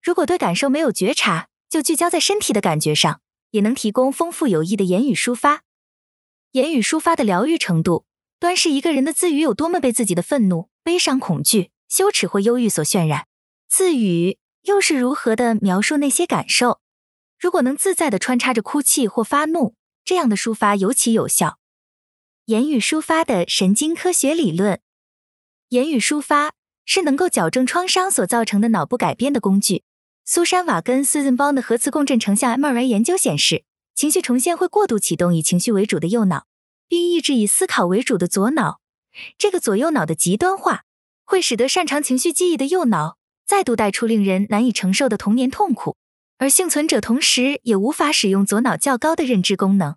[0.02, 3.21] 如果对感受没有觉察，就聚焦在身体的感觉上，
[3.52, 5.62] 也能提供丰富有益的言语抒发。
[6.54, 8.06] 言语抒发的疗愈程度，
[8.39, 13.28] 端视一个人的自语有多么被自己的愤怒、悲伤、恐惧、羞耻或忧郁所渲染，
[13.69, 16.82] 自语又是如何的描述那些感受。
[17.39, 21.60] 如果能自在地穿插着哭泣或发怒，这样的抒发尤其有效。
[22.45, 24.80] 言语抒发的神经科学理论，
[25.69, 26.54] 言语抒发
[26.86, 29.84] 是能够矫正创伤所造成的脑部改变的工具。
[30.25, 36.47] 苏珊·瓦根 （Susan Bond） 的核磁共振成像 MRI 研究显示，情绪重现会过度启动以情绪为主的右脑，
[36.88, 38.82] 并抑制以思考为主的左脑。
[39.38, 40.86] 这个左右脑的极端化
[41.23, 45.95] 会使得擅长情绪记忆的右脑再度带出令人难以承受的童年痛苦，
[46.39, 49.95] 而幸存者同时也无法使用左脑较高的认知功能。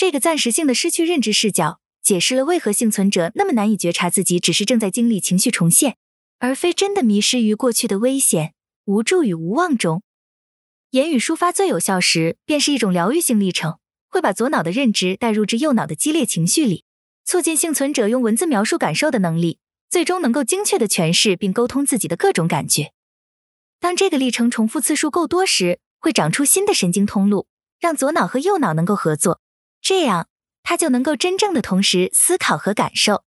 [0.00, 5.98] 这个暂时性的失去认知视角，解释了为何幸存者那么难以觉察自己只是正在经历情绪重现，
[6.38, 8.54] 而非真的迷失于过去的危险、
[8.86, 10.02] 无助与无望中。
[10.92, 16.86] 言语抒发最有效时，便是一种疗愈性历程，会把左脑的认知带入至右脑的激烈情绪里，
[17.26, 19.58] 促进幸存者用文字描述感受的能力，
[19.90, 22.92] 最终能够精确地诠释并沟通自己的各种感觉。
[23.78, 27.46] 当这个历程重复次数够多时，会长出新的神经通路，
[27.78, 29.42] 让左脑和右脑能够合作。
[29.80, 30.28] 这样，
[30.62, 33.24] 他就能够真正的同时思考和感受。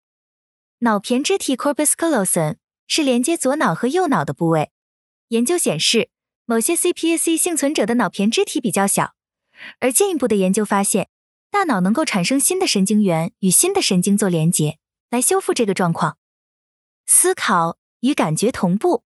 [0.81, 2.57] 脑胼胝体 （corpus callosum）
[2.87, 4.71] 是连接左脑和右脑的部位。
[5.29, 6.11] 研究显示，
[6.47, 9.15] 某些 CPAC 幸存者的脑胼胝体比较小，
[9.81, 11.09] 而进一步的研究发现，
[11.51, 14.79] 大脑能够产生新的神经元与新的神经做连接，
[15.11, 16.17] 来修复这个状况。
[17.07, 19.05] 思考与感觉同步。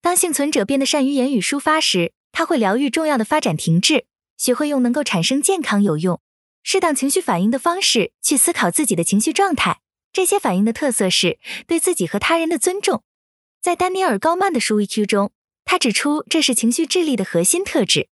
[0.00, 6.20] 当幸存者变得善于言语抒发时，他会疗愈重要的发展停滞，学会用能够产生健康有用。
[6.62, 9.80] 适当情绪反应的方式去思考自己的情绪状态，
[10.12, 13.02] 这些反应的特色是对自己和他人的尊重。
[13.60, 15.32] 在丹尼尔·高曼的书《EQ》中，
[15.64, 18.08] 他指出这是情绪智力的核心特质。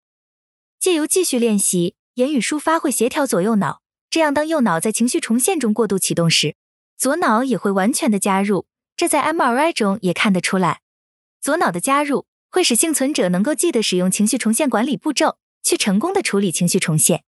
[0.79, 6.55] 借由继续练习，言语抒发会协调左右脑，这样当右脑在情绪重现中过度启动时，
[6.97, 8.65] 左脑也会完全的加入。
[8.95, 10.81] 这在 MRI 中也看得出来。
[11.39, 17.23] 左脑的加入会使幸存者能够记得使用情绪重现管理步骤，去成功的处理情绪重现。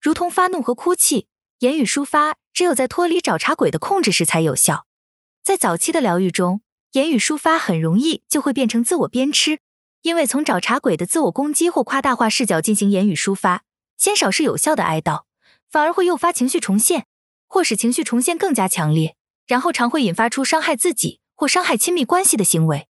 [0.00, 4.86] 如同发怒和哭泣，言语抒发只有在脱离找茬鬼的控制时才有效。
[5.42, 9.58] 在早期的疗愈中，言语抒发很容易就会变成自我鞭笞，
[10.00, 13.64] 因为从找茬鬼的自我攻击或夸大化视角进行言语抒发，
[13.98, 15.24] 鲜少是有效的哀悼，
[15.70, 17.04] 反而会诱发情绪重现，
[17.46, 22.88] 或使情绪重现更加强烈，然后常会引发出伤害自己或伤害亲密关系的行为。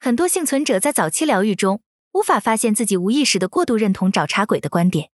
[0.00, 1.82] 很多幸存者在早期疗愈中
[2.12, 5.10] 无法发现自己无意识的过度认同找茬鬼的观点。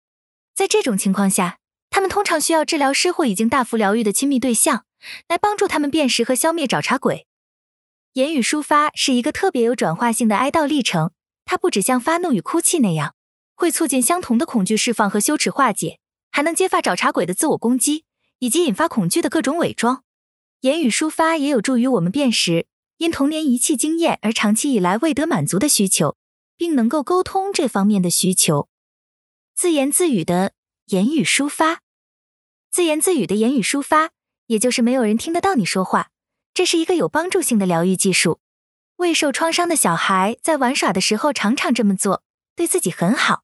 [0.60, 1.56] 在这种情况下，
[1.88, 4.84] 他们通常需要治疗师或已经大幅疗愈的亲密对象
[5.26, 7.26] 来帮助他们辨识和消灭找茬鬼。
[8.12, 11.12] 言语抒发是一个特别有转化性的哀悼历程，
[11.46, 13.14] 它不只像发怒与哭泣那样
[13.56, 15.98] 会促进相同的恐惧释放和羞耻化解，
[16.30, 18.04] 还能揭发找茬鬼的自我攻击
[18.40, 20.04] 以及引发恐惧的各种伪装。
[20.60, 22.66] 言语抒发也有助于我们辨识
[22.98, 26.18] 因童年遗弃经验而长期以来未得满足的需求，
[26.58, 28.68] 并能够沟通这方面的需求。
[29.60, 30.54] 自言自语的
[30.86, 31.80] 言语抒发，
[32.70, 34.08] 自言自语的言语抒发，
[34.46, 36.08] 也就是没有人听得到你说话，
[36.54, 38.40] 这是一个有帮助性的疗愈技术。
[38.96, 42.22] 未受创伤的小孩在玩耍的时候常常这么做，
[42.56, 43.42] 对自己很好。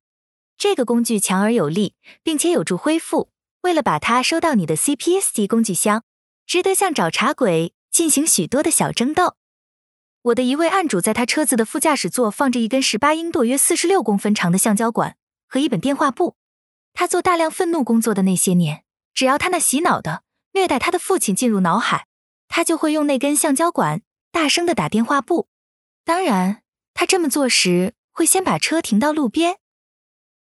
[0.57, 3.29] 这个工具强而有力，并且有助恢复。
[3.61, 6.03] 为了把它收到你的 CPSD 工具箱，
[6.47, 9.37] 值得向找茬鬼进行许多的小争斗。
[10.23, 15.19] 我的一位案主在他车子的副驾驶座放着一根十八英度、约四十六公分长的橡胶管。
[15.57, 16.37] 和一本电话簿，
[16.93, 22.07] 他做大量愤怒工作的那些年，只要他那洗脑的虐待他的父亲进入脑海，
[22.47, 25.49] 他就会用那根橡胶管大声的打电话簿。
[26.05, 29.57] 当然，他这么做时会先把车停到路边。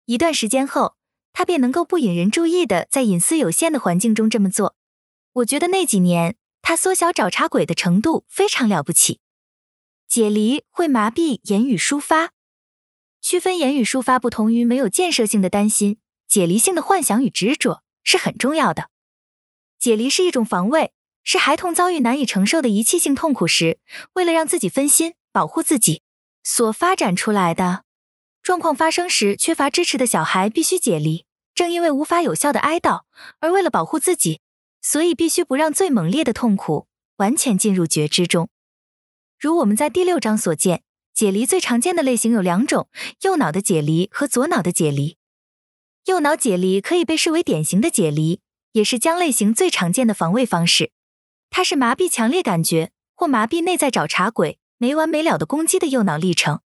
[0.07, 0.96] 一段时间后，
[1.33, 4.74] 他便能够不引人注意的在隐私有限的环境中这么做。
[5.35, 9.20] 我觉得那几年他缩小找茬鬼的程度非常了不起。
[10.09, 12.33] 解离会麻痹言语抒发。
[13.25, 15.97] 区分言语抒发不同于没有建设性的担心、
[16.29, 18.91] 解离性的幻想与执着是很重要的。
[19.79, 23.79] 解离是一种防卫，是孩童遭遇难以承受的遗弃性痛苦时，
[24.13, 26.03] 为了让自己分心、保护自己
[26.43, 27.85] 所发展出来的。
[28.43, 31.25] 状况发生时，缺乏支持的小孩必须解离。
[31.55, 33.05] 正因为无法有效的哀悼，
[33.41, 34.43] 而为了保护自己，
[34.83, 38.51] 所以必须不让最猛烈的痛苦完全进入觉知中。
[39.41, 40.83] 如我们在第六章所见，
[41.14, 42.88] 解离最常见的类型有两种：
[43.22, 45.16] 右脑的解离和左脑的解离。
[46.07, 48.40] 右脑解离可以被视为典型的解离，
[48.72, 50.90] 也是将类型最常见的防卫方式。
[51.50, 56.61] 它是麻痹强烈感觉或麻痹内在找茬鬼没完没了的攻击的右脑历程。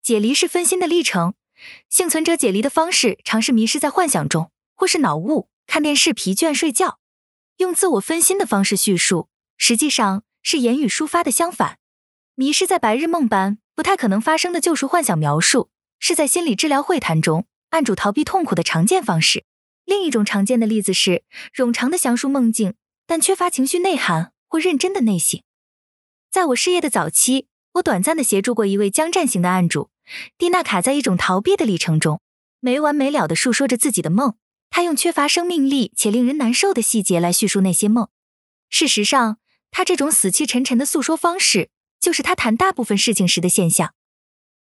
[0.00, 1.34] 解离是分心的历程，
[1.90, 7.00] 幸存者解离的方式常是迷失在幻想中，或是脑雾、看电视、疲倦睡觉，
[7.56, 11.80] 用自我分心的方式叙述，实际上是言语抒发的相反。
[12.38, 19.44] 迷失在白日梦般不太可能发生的救赎幻想描述，是在心理治疗会谈中案主逃避痛苦的常见方式。
[19.86, 22.74] 另一种常见的例子是冗长的详述梦境，
[23.06, 25.40] 但缺乏情绪内涵或认真的内省。
[26.30, 29.88] 在我事业的早期，我短暂的协助过一位僵战型的案主。
[30.36, 32.20] 蒂娜卡在一种逃避的历程中，
[32.60, 34.34] 没完没了地述说着自己的梦。
[34.68, 38.08] 她用缺乏生命力且令人难受的细节来叙述那些梦。
[38.68, 39.38] 事实上，
[39.70, 41.70] 她这种死气沉沉的诉说方式，
[42.06, 43.92] 就是她谈大部分事情时的现象。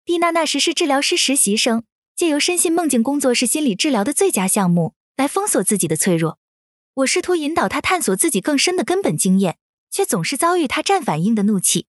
[0.03, 1.83] 蒂娜那时是治疗师实习生，
[2.15, 6.39] 借由深信梦境工作是心理治疗的最佳项目，来封锁自己的脆弱。
[6.95, 9.59] 我试图引导她探索自己更深的根本经验，
[9.91, 11.85] 却总是遭遇她战反应的怒气。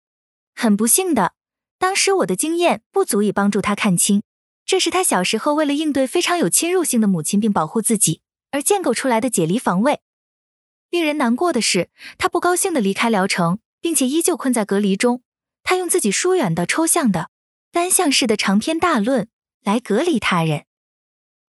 [0.57, 1.35] 很不幸的。
[1.79, 4.25] 当时我的经验不足以帮助他看清，
[4.67, 10.01] 这是他小时候为了应对非常有侵入性的母亲并保护自己而建构出来的解离防卫。
[10.91, 15.23] 令人难过的是，他不高兴地离开疗程，并且依旧困在隔离中。
[15.69, 17.29] 他用自己疏远的、抽象的、
[17.71, 19.29] 单向式的长篇大论
[19.63, 20.65] 来隔离他人。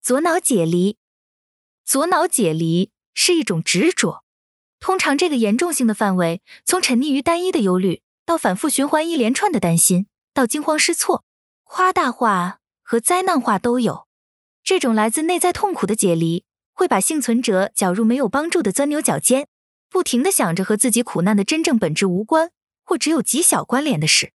[0.02, 0.96] 左脑解离，
[1.84, 4.24] 左脑解离是一种执着，
[4.80, 10.08] 通常这个严重性的范围从沉溺于单一的忧虑到反复循环一连串的担心。
[10.34, 11.26] 到惊慌失措、
[11.66, 14.08] 夸大化和灾难化都有。
[14.64, 19.50] 这种来自内在痛苦的解离，会把幸存者绞入没有帮助的钻牛角尖，
[19.90, 22.52] 不停地想着和自己苦难的真正本质无关
[22.86, 24.32] 或只有极小关联的事。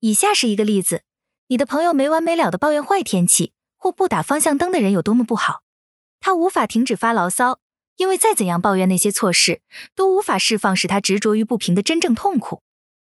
[0.00, 1.02] 以下是一个例子：
[1.48, 5.62] 你的朋友没完没了的抱怨坏天气或不打方向灯的人有多么不好，
[6.20, 7.60] 他无法停止发牢骚，
[7.96, 9.60] 因为再怎样抱怨那些错事，
[9.94, 12.62] 都无法释放使他执着于不平的真正痛苦。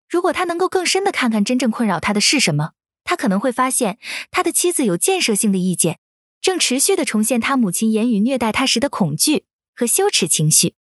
[0.09, 2.73] 如果他能够更深的看看真正困扰他的是什么，
[3.05, 3.99] 他可能会发现
[4.31, 5.99] 他的妻子有建设性的意见，
[6.41, 10.75] 正持续的重现他母亲言语虐待他时的恐惧和羞耻情绪。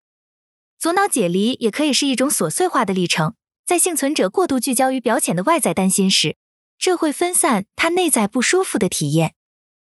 [0.78, 6.36] 左脑解离也可以是一种琐碎化的历程，在幸存者过度聚焦于表浅的外在担心时，
[6.78, 9.34] 这会分散他内在不舒服的体验。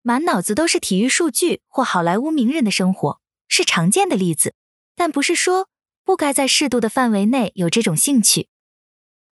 [0.02, 4.54] 满脑子都是体育数据或好莱坞名人的生活是常见的例子，
[4.96, 5.70] 但不是说
[6.04, 8.48] 不该在适度的范围内有这种兴趣。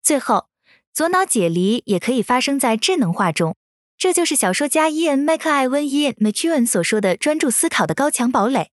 [0.02, 0.48] 最后，
[0.94, 3.58] 左脑解离也可以发生在智能化中，
[3.98, 8.72] 这就是小说家伊恩·麦克艾温 （Ian McEwan） 所说的专注思考的高墙堡垒。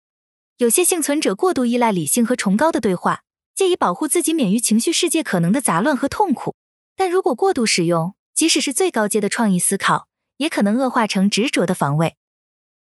[0.59, 3.22] 有些幸存者过度依赖理性和崇高的对话，
[3.57, 6.55] 借以保护自己免于情绪世界可能的杂乱和痛苦。
[6.95, 12.16] 但如果过度使用，即使是最高阶的创意思考，也可能恶化成执着的防卫。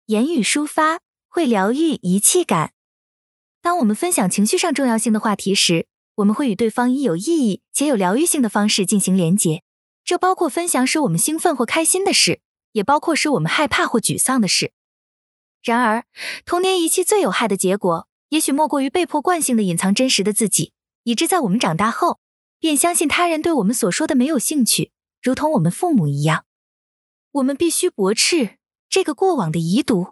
[0.07, 2.73] 言语抒发会疗愈遗弃感。
[3.63, 9.63] 当我们分享情绪上重要性的话题时，我们会与对方以有意义且有疗愈性的方式进行连结，
[10.05, 12.41] 这包括分享使我们兴奋或开心的事，
[12.73, 14.73] 也包括使我们害怕或沮丧的事。
[15.63, 16.05] 然而，
[16.45, 20.73] 童年遗弃最有害的结果，也许莫过于被迫惯性的隐藏真实的自己，
[21.05, 22.21] 以致在我们长大后，
[22.59, 26.45] 便相信他人对我们所说的没有兴趣，如同我们父母一样。
[27.33, 28.57] 我们必须驳斥
[28.89, 30.09] 这个过往的遗毒。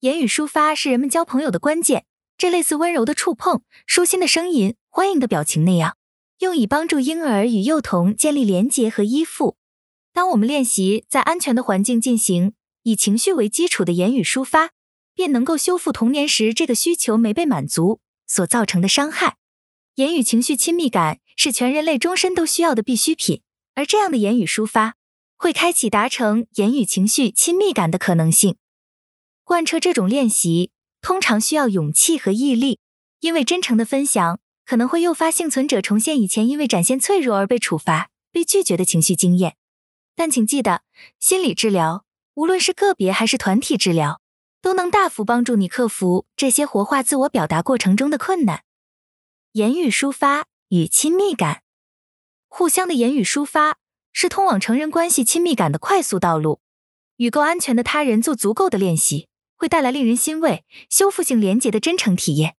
[0.00, 2.04] 言语抒发是人们交朋友的关键。
[2.36, 5.96] 这类似温柔的触碰、舒心的声音、欢迎的表情那样，
[6.38, 9.56] 用以帮助婴儿与幼童建立连结和依附。
[10.12, 12.52] 当我们练习在安全的环境进行
[12.84, 14.70] 以情绪为基础的言语抒发，
[15.18, 17.98] 便能够修复童年时这个需求没被满足
[18.28, 19.36] 所造成的伤害。
[19.96, 23.42] 言语情绪亲密感是全人类终身都需要的必需品，
[23.74, 24.94] 而这样的言语抒发
[25.36, 28.54] 会开启达成言语情绪亲密感的可能性。
[29.42, 30.70] 贯彻这种练习。
[31.00, 32.80] 通常需要勇气和毅力，
[33.20, 39.56] 因为真诚的分享可能会诱发幸存者重现以前因为展现脆弱而被处罚、被拒绝的情绪经验。
[40.16, 40.82] 但请记得，
[41.20, 42.04] 心理治疗，
[42.34, 44.20] 无论是个别还是团体治疗，
[44.68, 48.64] 都能大幅帮助你克服这些活化自我表达过程中的困难。
[49.52, 51.62] 言语抒发与亲密感，
[52.48, 53.78] 互相的言语抒发
[54.12, 56.60] 是通往成人关系亲密感的快速道路。
[57.16, 62.54] 与够安全的他人做足够的练习，会带来令人欣慰、修复性连结的真诚体验。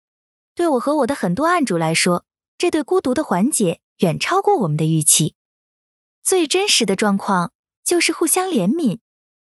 [0.56, 2.24] 对我和我的很多案主来说，
[2.58, 5.36] 这对孤独的缓解远超过我们的预期。
[6.24, 7.52] 最真实的状况
[7.84, 8.98] 就是互相怜悯。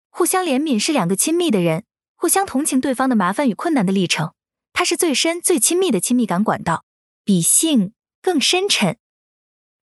[0.09, 1.83] 互相怜悯是两个亲密的人
[2.23, 4.31] 互相同情对方的麻烦与困难的历程。
[4.71, 6.85] 它是最深、最亲密的亲密感管道，
[7.25, 8.97] 比性更深沉。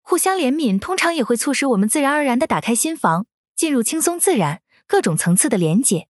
[0.00, 6.08] 互相怜悯通常也会促使我们自然而然地打开心房，进入轻松自然、各种层次的连结。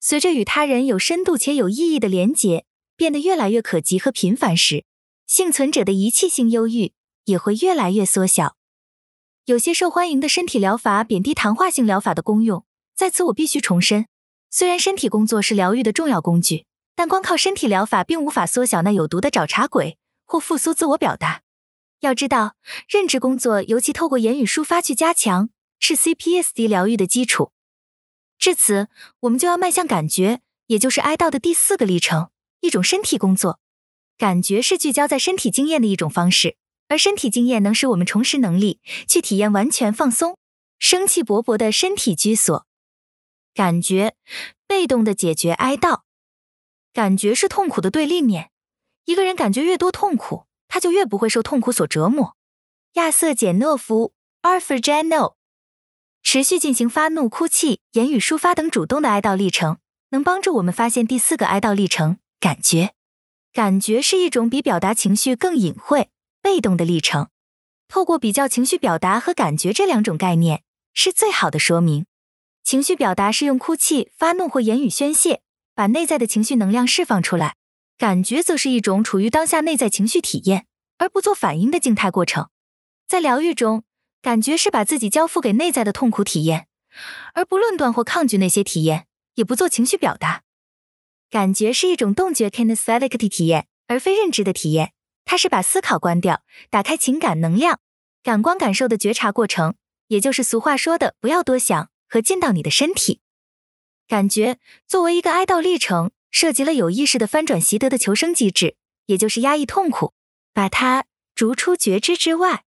[0.00, 2.64] 随着与他人有深度且有意义的连结
[2.96, 4.86] 变得越来越可及和频繁时，
[5.26, 6.94] 幸存者的遗弃性忧郁
[7.26, 8.56] 也会越来越缩小。
[9.44, 12.64] 有些受欢迎的身体疗法贬低谈话性疗法的功用，
[12.96, 14.06] 在此我必须重申：
[14.56, 21.42] 虽然身体工作是疗愈的重要工具，但光靠身体疗法并无法缩小那有毒的找茬鬼或复苏自我表达。
[22.02, 22.54] 要知道，
[22.88, 25.48] 认知工作尤其透过言语抒发去加强，
[25.80, 27.50] 是 CPSD 疗愈的基础。
[28.38, 28.86] 至此，
[29.22, 32.28] 我们就要迈向感觉，也就是哀悼的第四个历程，
[32.60, 33.58] 一种身体工作。
[34.16, 38.78] 感觉是聚焦在身体经验的一种方式，而身体经验能使我们重拾能力，
[39.08, 40.38] 去体验完全放松、
[40.78, 42.64] 生气勃勃的身体居所。
[43.54, 44.16] 感觉，
[44.66, 46.00] 被动的解决哀悼。
[46.92, 48.50] 感觉是痛苦的对立面。
[49.04, 52.36] 一个人感觉越多痛苦，他就越不会受痛苦所折磨。
[52.94, 55.34] 亚瑟·简诺夫 （Arthur Janov）
[56.22, 59.78] 持续进行发怒、哭泣、言语抒发等主动的哀悼历程，
[60.10, 62.94] 能帮助我们发现第四个哀悼历程——感觉。
[63.52, 66.10] 感觉是一种比表达情绪更隐晦、
[66.42, 67.28] 被动的历程。
[67.86, 72.06] 透过比较情绪表达和感觉这两种概念，是最好的说明。
[72.64, 75.42] 情绪表达是用哭泣、发怒或言语宣泄。
[75.76, 77.56] 把内在的情绪能量释放出来，
[77.98, 80.66] 感觉则是一种处于当下内在情绪体验
[80.98, 82.48] 而不做反应的静态过程。
[83.08, 83.82] 在疗愈中，
[84.22, 86.68] 感觉是把自己交付给内在的痛苦体验，
[87.34, 90.42] 而不论断或抗拒那些体验，也不做情绪表达。
[91.28, 94.92] 感觉是一种动觉 kinesthetic 体验，而非认知的体验。
[95.24, 97.80] 它是把思考关掉，打开情感能量、
[98.22, 99.74] 感官感受的觉察过程，
[100.06, 103.18] 也就是俗话说的“不要多想”和进到你的身体。
[104.06, 110.14] 感觉作为一个哀悼历程，涉及了有意识的翻转习得的求生机制，也就是压抑痛苦，
[110.52, 112.62] 把它逐出觉知之外。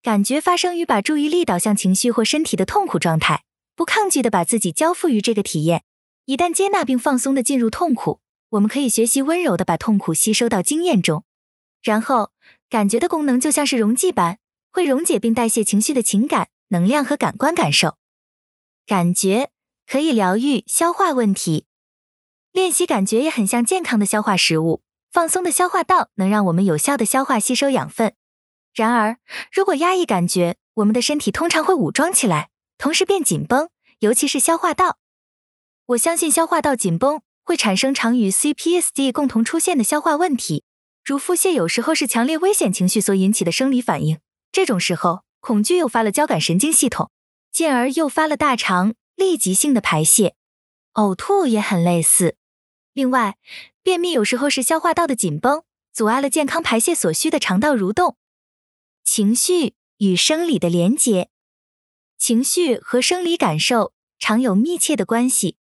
[0.00, 3.42] 感觉发生于把注意力导向情绪或身体的痛苦状态，
[3.74, 5.82] 不抗拒的把自己交付于这个体验。
[6.26, 11.24] 一旦接纳并放松的进入痛苦，我们可以学习温柔的把痛苦吸收到经验中。
[11.82, 12.30] 然后，
[12.70, 14.38] 感觉的功能就像是溶剂般，
[14.70, 17.96] 会溶解并代谢情绪的情感、能量和感官感受。
[18.86, 19.50] 感觉。
[19.84, 21.66] 可以疗愈消化问题，
[22.52, 24.80] 练习感觉也很像健康的消化食物。
[25.10, 28.14] 放松的消化道能让我们有效的消化吸收养分。
[28.74, 29.18] 然而，
[29.52, 33.68] 如果压抑感觉，我们的身体通常会武装起来，同时变紧绷，
[33.98, 34.96] 尤其是消化道。
[35.84, 40.64] 我相信消化道紧绷会产生常与 CPSD 共同出现的消化问题，
[41.04, 44.18] 如腹泻，有时候是强烈危险情绪所引起的生理反应。
[44.50, 47.10] 这种时候，恐惧诱发了交感神经系统，
[47.52, 48.94] 进而诱发了大肠。
[49.14, 50.34] 立即性的排泄，
[50.94, 52.36] 呕吐也很类似。
[52.92, 53.36] 另外，
[53.82, 58.16] 便秘有时候是消化道的紧绷，阻碍了健康排泄所需的肠道蠕动。
[59.04, 61.28] 情绪与生理的连结，
[62.18, 65.56] 情绪和生理感受常有密切的关系，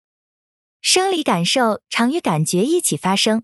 [0.80, 3.44] 生理感受常与感觉一起发生。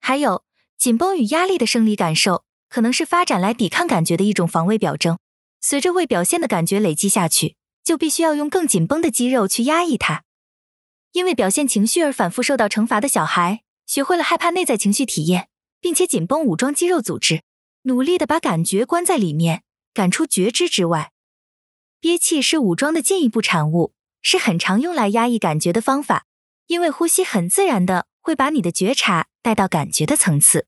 [0.00, 0.44] 还有，
[0.76, 5.18] 紧绷与压力的生理感受可能是发展来抵抗感觉的一种防卫表征。
[5.60, 7.56] 随着未表现的感觉累积下去。
[7.86, 10.24] 就必须要用更紧绷的肌肉去压抑它，
[11.12, 15.48] 因为表现情绪而反复受到惩罚的小孩，学会了害怕内在情绪体验，
[15.80, 17.44] 并且紧绷武装肌肉组织，
[17.82, 19.62] 努力的把感觉关在里面，
[19.94, 21.12] 赶出觉知之外。
[22.00, 26.26] 憋气是武装的进一步产物，是很常用来压抑感觉的方法，
[26.66, 30.66] 因为呼吸很自然的会把你的觉察带到感觉的层次。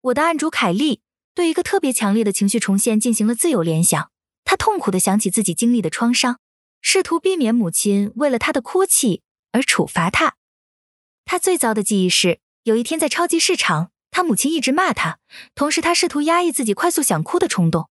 [0.00, 1.00] 我的案主凯莉
[1.32, 4.10] 对一个特别强烈的情绪重现进行了自由联想。
[4.44, 6.38] 他痛苦地想起自己经历的创伤，
[6.80, 9.22] 试图避免母亲为了他的哭泣
[9.52, 10.36] 而处罚他。
[11.24, 15.18] 他最糟的记忆是，有一天在超级市场，他母亲一直骂他，
[15.54, 17.88] 同时他试图压抑自己快速想哭的冲动。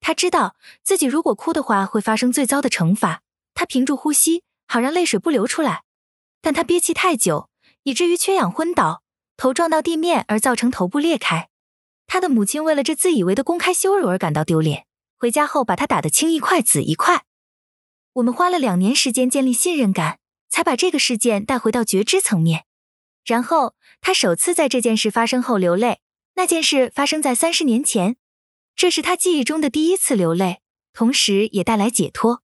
[0.00, 3.22] 他知道自己如果哭的话会发生最糟的惩罚，
[3.54, 5.82] 他屏住呼吸，好让泪水不流出来。
[6.40, 7.50] 但他憋气太久，
[7.82, 9.02] 以至于缺氧昏倒，
[9.36, 11.48] 头撞到地面而造成头部裂开。
[12.06, 14.86] 他的母亲为了这自以为的公开羞辱而感到丢脸。
[15.18, 17.24] 回家后，把他打得青一块紫一块。
[18.14, 22.66] 我们花了两年时间建立信任感，才把这个事件带回到觉知层面。
[23.24, 26.00] 然后，他首次在这件事发生后流泪。
[26.36, 28.16] 那件事发生在三十年前，
[28.76, 30.60] 这是他记忆中的第一次流泪，
[30.92, 32.44] 同时也带来解脱。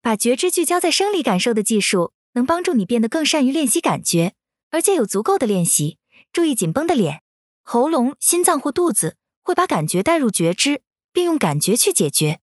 [0.00, 4.34] 把觉知聚焦在生理感受的技术，能帮助你变得更善于练习感觉，
[4.70, 5.98] 而且有足够的练习。
[6.32, 7.22] 注意紧绷的脸、
[7.62, 10.82] 喉咙、心脏或肚子，会把感觉带入觉知，
[11.12, 12.40] 并用感觉去解决。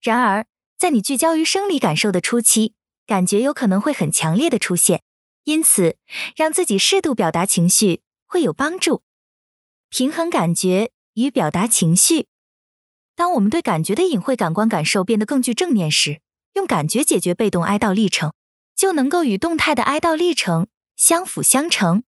[0.00, 0.46] 然而，
[0.78, 2.74] 在你聚焦于生理感受的初期，
[3.06, 5.02] 感觉有可能会很强烈的出现，
[5.44, 5.96] 因此
[6.34, 9.02] 让自己适度表达情绪会有帮助。
[9.88, 12.26] 平衡感觉与表达情绪。
[13.14, 16.20] 当我们对感觉的隐晦感官感受变得更具正念时，
[16.54, 18.32] 用感觉解决被动哀悼历程，
[18.74, 22.04] 就能够与动态的哀悼历程相辅相成。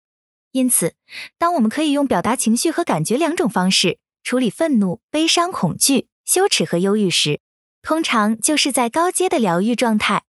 [0.51, 0.95] 因此，
[1.37, 7.41] 当我们可以用表达情绪和感觉两种方式处理愤怒、悲伤、恐惧、羞耻和忧郁时，
[7.81, 10.23] 通常就是在高阶的疗愈状态。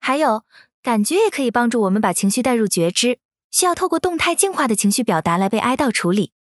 [0.00, 0.44] 还有，
[0.82, 3.18] 感觉也可以帮助我们把情绪带入觉知，
[3.50, 6.32] 需要透过动态净化的情绪表达来被哀悼处理。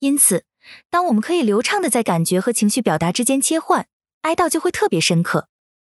[0.00, 0.44] 因此，
[0.90, 3.86] 当我们可以流畅地在感觉和情绪表达之间切换，
[4.22, 5.48] 哀悼就会特别深刻。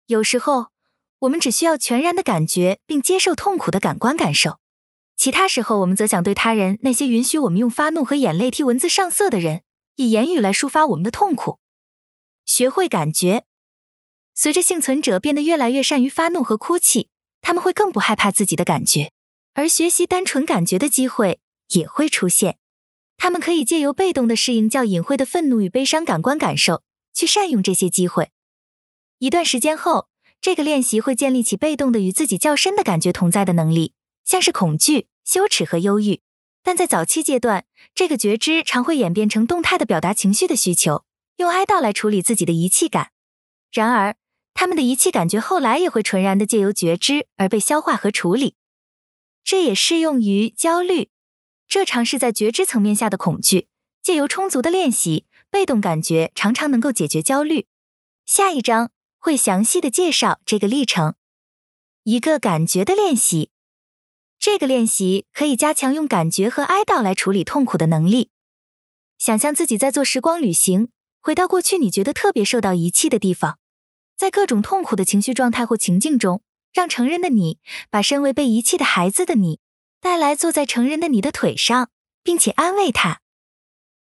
[0.07, 0.67] 有时候，
[1.19, 4.59] 我们只需要全然的感觉并接受痛苦的感官感受。
[5.15, 9.63] 其他时候，我们则想对他人，那些允许我们用发怒和眼泪替文字上色的人，
[9.97, 11.59] 以言语来抒发我们的痛苦。
[12.45, 13.43] 学会感觉，
[14.33, 17.09] 随着幸存者变得越来越善于发怒和哭泣，
[17.41, 19.11] 他们会更不害怕自己的感觉，
[19.53, 21.39] 而学习单纯感觉的机会
[21.69, 22.57] 也会出现。
[23.17, 26.83] 他们可以借由被动的适应较隐晦的愤怒与悲伤感官感受，
[27.13, 28.31] 去善用这些机会。
[29.17, 30.07] 一段时间后，
[30.39, 33.93] 这个练习会建立起被动的与自己较深的感觉同在的能力。
[34.23, 36.21] 像是恐惧、羞耻和忧郁，
[36.67, 37.63] 但在早期阶段，
[37.95, 41.05] 这个觉知常会演变成动态的表达情绪的需求，
[41.37, 43.11] 用哀悼来处理自己的遗弃感。
[43.71, 44.17] 然而，
[44.53, 48.55] 他们的遗弃感觉后来也会纯然的借由觉知而被消化和处理。
[49.45, 51.09] 这也适用于焦虑，
[51.69, 53.69] 这常是在觉知层面下的恐惧。
[54.03, 57.67] 借由充足的练习，被动感觉常常能够解决焦虑。
[58.25, 61.15] 下一章会详细的介绍这个历程，
[62.03, 63.51] 一个感觉的练习。
[64.39, 68.29] 这个练习可以加强用感觉和哀悼来处理痛苦的能力。
[69.17, 73.57] 想象自己在做时光旅行，回到过去你觉得特别受到遗弃的地方，
[74.15, 77.59] 在各种痛苦的情绪状态或情境中，让成人的你
[77.89, 79.59] 把身为被遗弃的孩子的你
[79.99, 81.89] 带来，坐在成人的你的腿上，
[82.23, 83.21] 并且安慰他。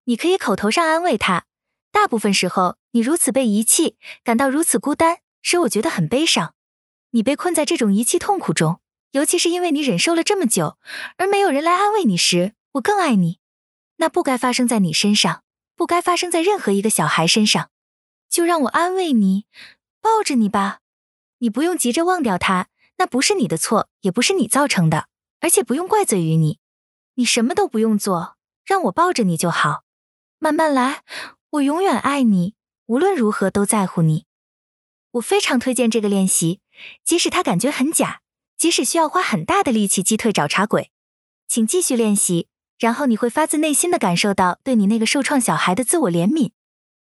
[0.06, 1.46] 你可以口头上安慰他。
[1.92, 6.54] 大部分时候，你如此被遗弃，感到如此孤单，使我觉得很悲伤。
[7.10, 8.80] 你被困在这种遗弃痛苦中。
[9.14, 10.76] 尤其是因为你忍受了这么久，
[11.18, 13.38] 而没有人来安慰你时，我更爱你。
[13.98, 15.44] 那不该发生在你身上，
[15.76, 17.70] 不该发生在任何一个小孩身上。
[18.28, 19.46] 就让我安慰你，
[20.00, 20.80] 抱着你吧。
[21.38, 22.66] 你不用急着忘掉他，
[22.98, 25.06] 那不是你的错，也不是你造成的，
[25.38, 26.58] 而且不用怪罪于你。
[27.14, 29.84] 你什么都不用做，让我抱着你就好。
[30.40, 31.04] 慢慢来，
[31.50, 32.56] 我永远爱你，
[32.86, 34.26] 无论如何都在乎你。
[35.12, 36.60] 我非常推荐这个练习，
[37.04, 38.22] 即使它感觉很假。
[38.64, 40.90] 即使需要花很大的力气击退找茬鬼，
[41.46, 42.48] 请继续练习，
[42.78, 46.52] 然后你会发自内心的感受到对你那个受创小孩的自我怜悯。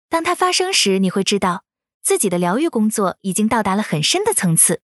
[0.08, 1.62] 当它发生时，你会知道
[2.02, 4.82] 自己的疗愈工作已经到达了很深的层次。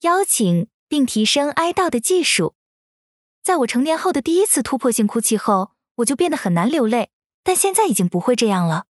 [0.00, 2.54] 邀请并提升哀悼的技术。
[3.42, 7.10] 在我成年后的第一次突破性哭泣后，我就变得很难流泪，
[7.44, 8.86] 但现在已经不会这样了。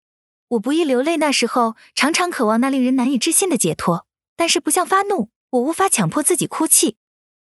[0.47, 5.29] 我不易流泪，那时候常常渴望那令人难以置信的解脱，但是不像发怒。
[5.51, 6.97] 我无法强迫自己哭泣。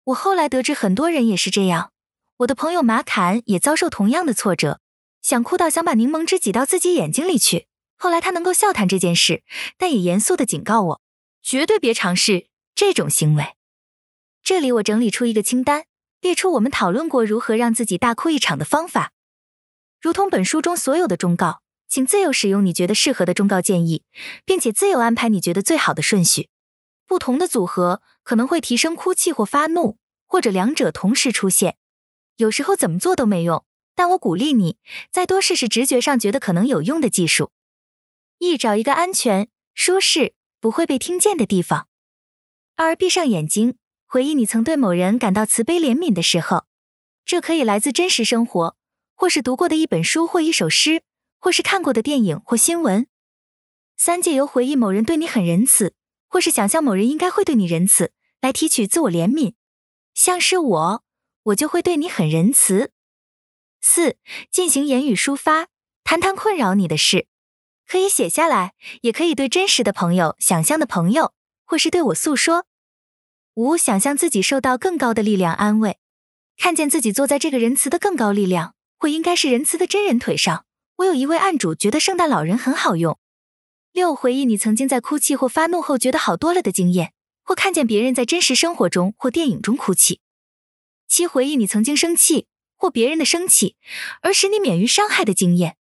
[0.05, 1.93] 我后来得知很多人也是这样。
[2.39, 4.81] 我的朋友马坎也遭受同样的挫折，
[5.21, 7.67] 想哭到想把柠檬汁挤到自己眼睛里去。
[7.97, 9.43] 后来他能够笑谈这件事，
[9.77, 11.01] 但也严肃地警告我，
[11.43, 13.55] 绝对别尝试这种行为。
[14.45, 15.85] 这里我整理出一个清单，
[16.21, 19.13] 列出我们讨论过如何让自己大哭一场的方法。
[20.01, 24.05] 如同本书中所有的忠告，请自由使用你觉得适合的忠告建议，
[24.45, 26.49] 并且自由安排你觉得最好的顺序。
[27.09, 29.97] 不同的组合可能会提升哭泣或发怒，
[30.27, 31.79] 或者两者同时出现。
[32.37, 34.77] 有时候怎么做都没用，但我鼓励你
[35.11, 37.51] 再多试试直觉上觉得可能有用的技术。
[38.37, 41.89] 一，找一个安全、舒适、不会被听见的地方。
[42.77, 46.67] 二，闭上眼睛，回忆你曾对某人感到慈悲怜悯的时候。
[47.25, 48.77] 这可以来自真实生活，
[49.15, 51.03] 或是读过的一本书或一首诗，
[51.41, 53.07] 或是看过的电影或新闻。
[53.97, 55.95] 三，借由回忆某人对你很仁慈。
[56.29, 59.55] 或是想象某人应该会对你仁慈，来提取自我怜悯，
[60.15, 61.05] 像是我，
[61.45, 62.93] 我就会对你很仁慈。
[63.81, 64.17] 四，
[64.51, 65.69] 进行言语抒发，
[66.05, 67.27] 谈谈困扰你的事，
[67.87, 71.33] 可以写下来，也可以对真实的朋友、想象的朋友，
[71.65, 72.67] 或是对我诉说。
[73.55, 75.99] 五，想象自己受到更高的力量安慰，
[76.57, 80.65] 看见自己坐在这个仁慈的更高力量，或应该是仁慈的真人腿上。
[80.97, 83.19] 我有一位案主觉得圣诞老人很好用。
[83.99, 90.21] 六，回忆你曾经在哭泣或发怒后觉得好多了的经验，或看见别人在真实生活中或电影中哭泣。
[91.09, 92.47] 七、回忆你曾经生气
[92.77, 93.75] 或别人的生气，
[94.23, 95.77] 而使你免于伤害的经验。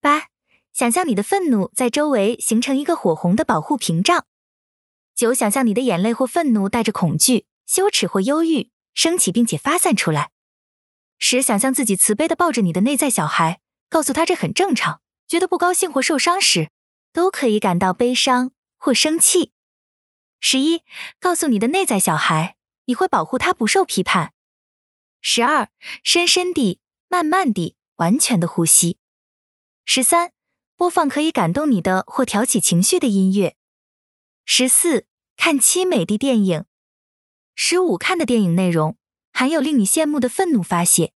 [0.00, 0.26] 八、
[0.72, 4.26] 想象你的愤怒在周围形成一个火红的保护屏障。
[5.16, 10.30] 九、想象你的眼泪或愤怒带着恐惧、羞耻或忧郁升起并且发散出来。
[11.18, 13.58] 十、想象自己慈悲地抱着你的内在小孩，
[13.88, 15.00] 告诉他这很正常。
[15.26, 16.68] 觉得不高兴或受伤时，
[17.14, 19.52] 都可以感到悲伤或生气。
[20.40, 20.82] 十一、
[21.20, 22.56] 告诉你的内在小孩，
[22.86, 24.34] 你会保护他不受批判。
[25.22, 25.70] 十二、
[26.02, 28.98] 深深地、慢慢地、完全的呼吸。
[29.86, 30.32] 十三、
[30.76, 33.56] 播放可以感动你的或挑起情绪的音乐。
[34.44, 35.06] 十四、
[35.36, 36.64] 看凄美的电影。
[37.54, 38.98] 十五、看的电影内容
[39.32, 41.12] 含有令你羡慕的愤怒发泄。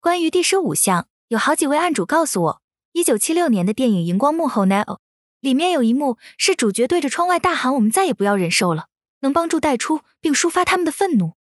[0.00, 2.62] 关于第十五项，有好几位案主告诉我，
[2.92, 4.98] 一九七六年的电影《荧光幕后》Neo，
[5.44, 8.86] 里面有一幕是主角对着窗外大喊：“我们再也不要忍受了”，
[9.20, 11.34] 能帮助带出并抒发他们的愤怒。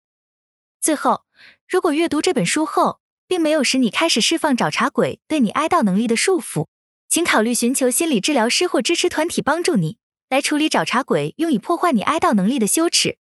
[0.82, 1.24] 最后，
[1.70, 6.68] 如果阅读这本书后，并没有使你开始释放找茬鬼对你哀悼能力的束缚，
[7.08, 9.96] 请考虑寻求心理治疗师或支持团体帮助你。
[10.28, 13.18] 来处理找茬鬼用以破坏你哀悼能力的羞耻，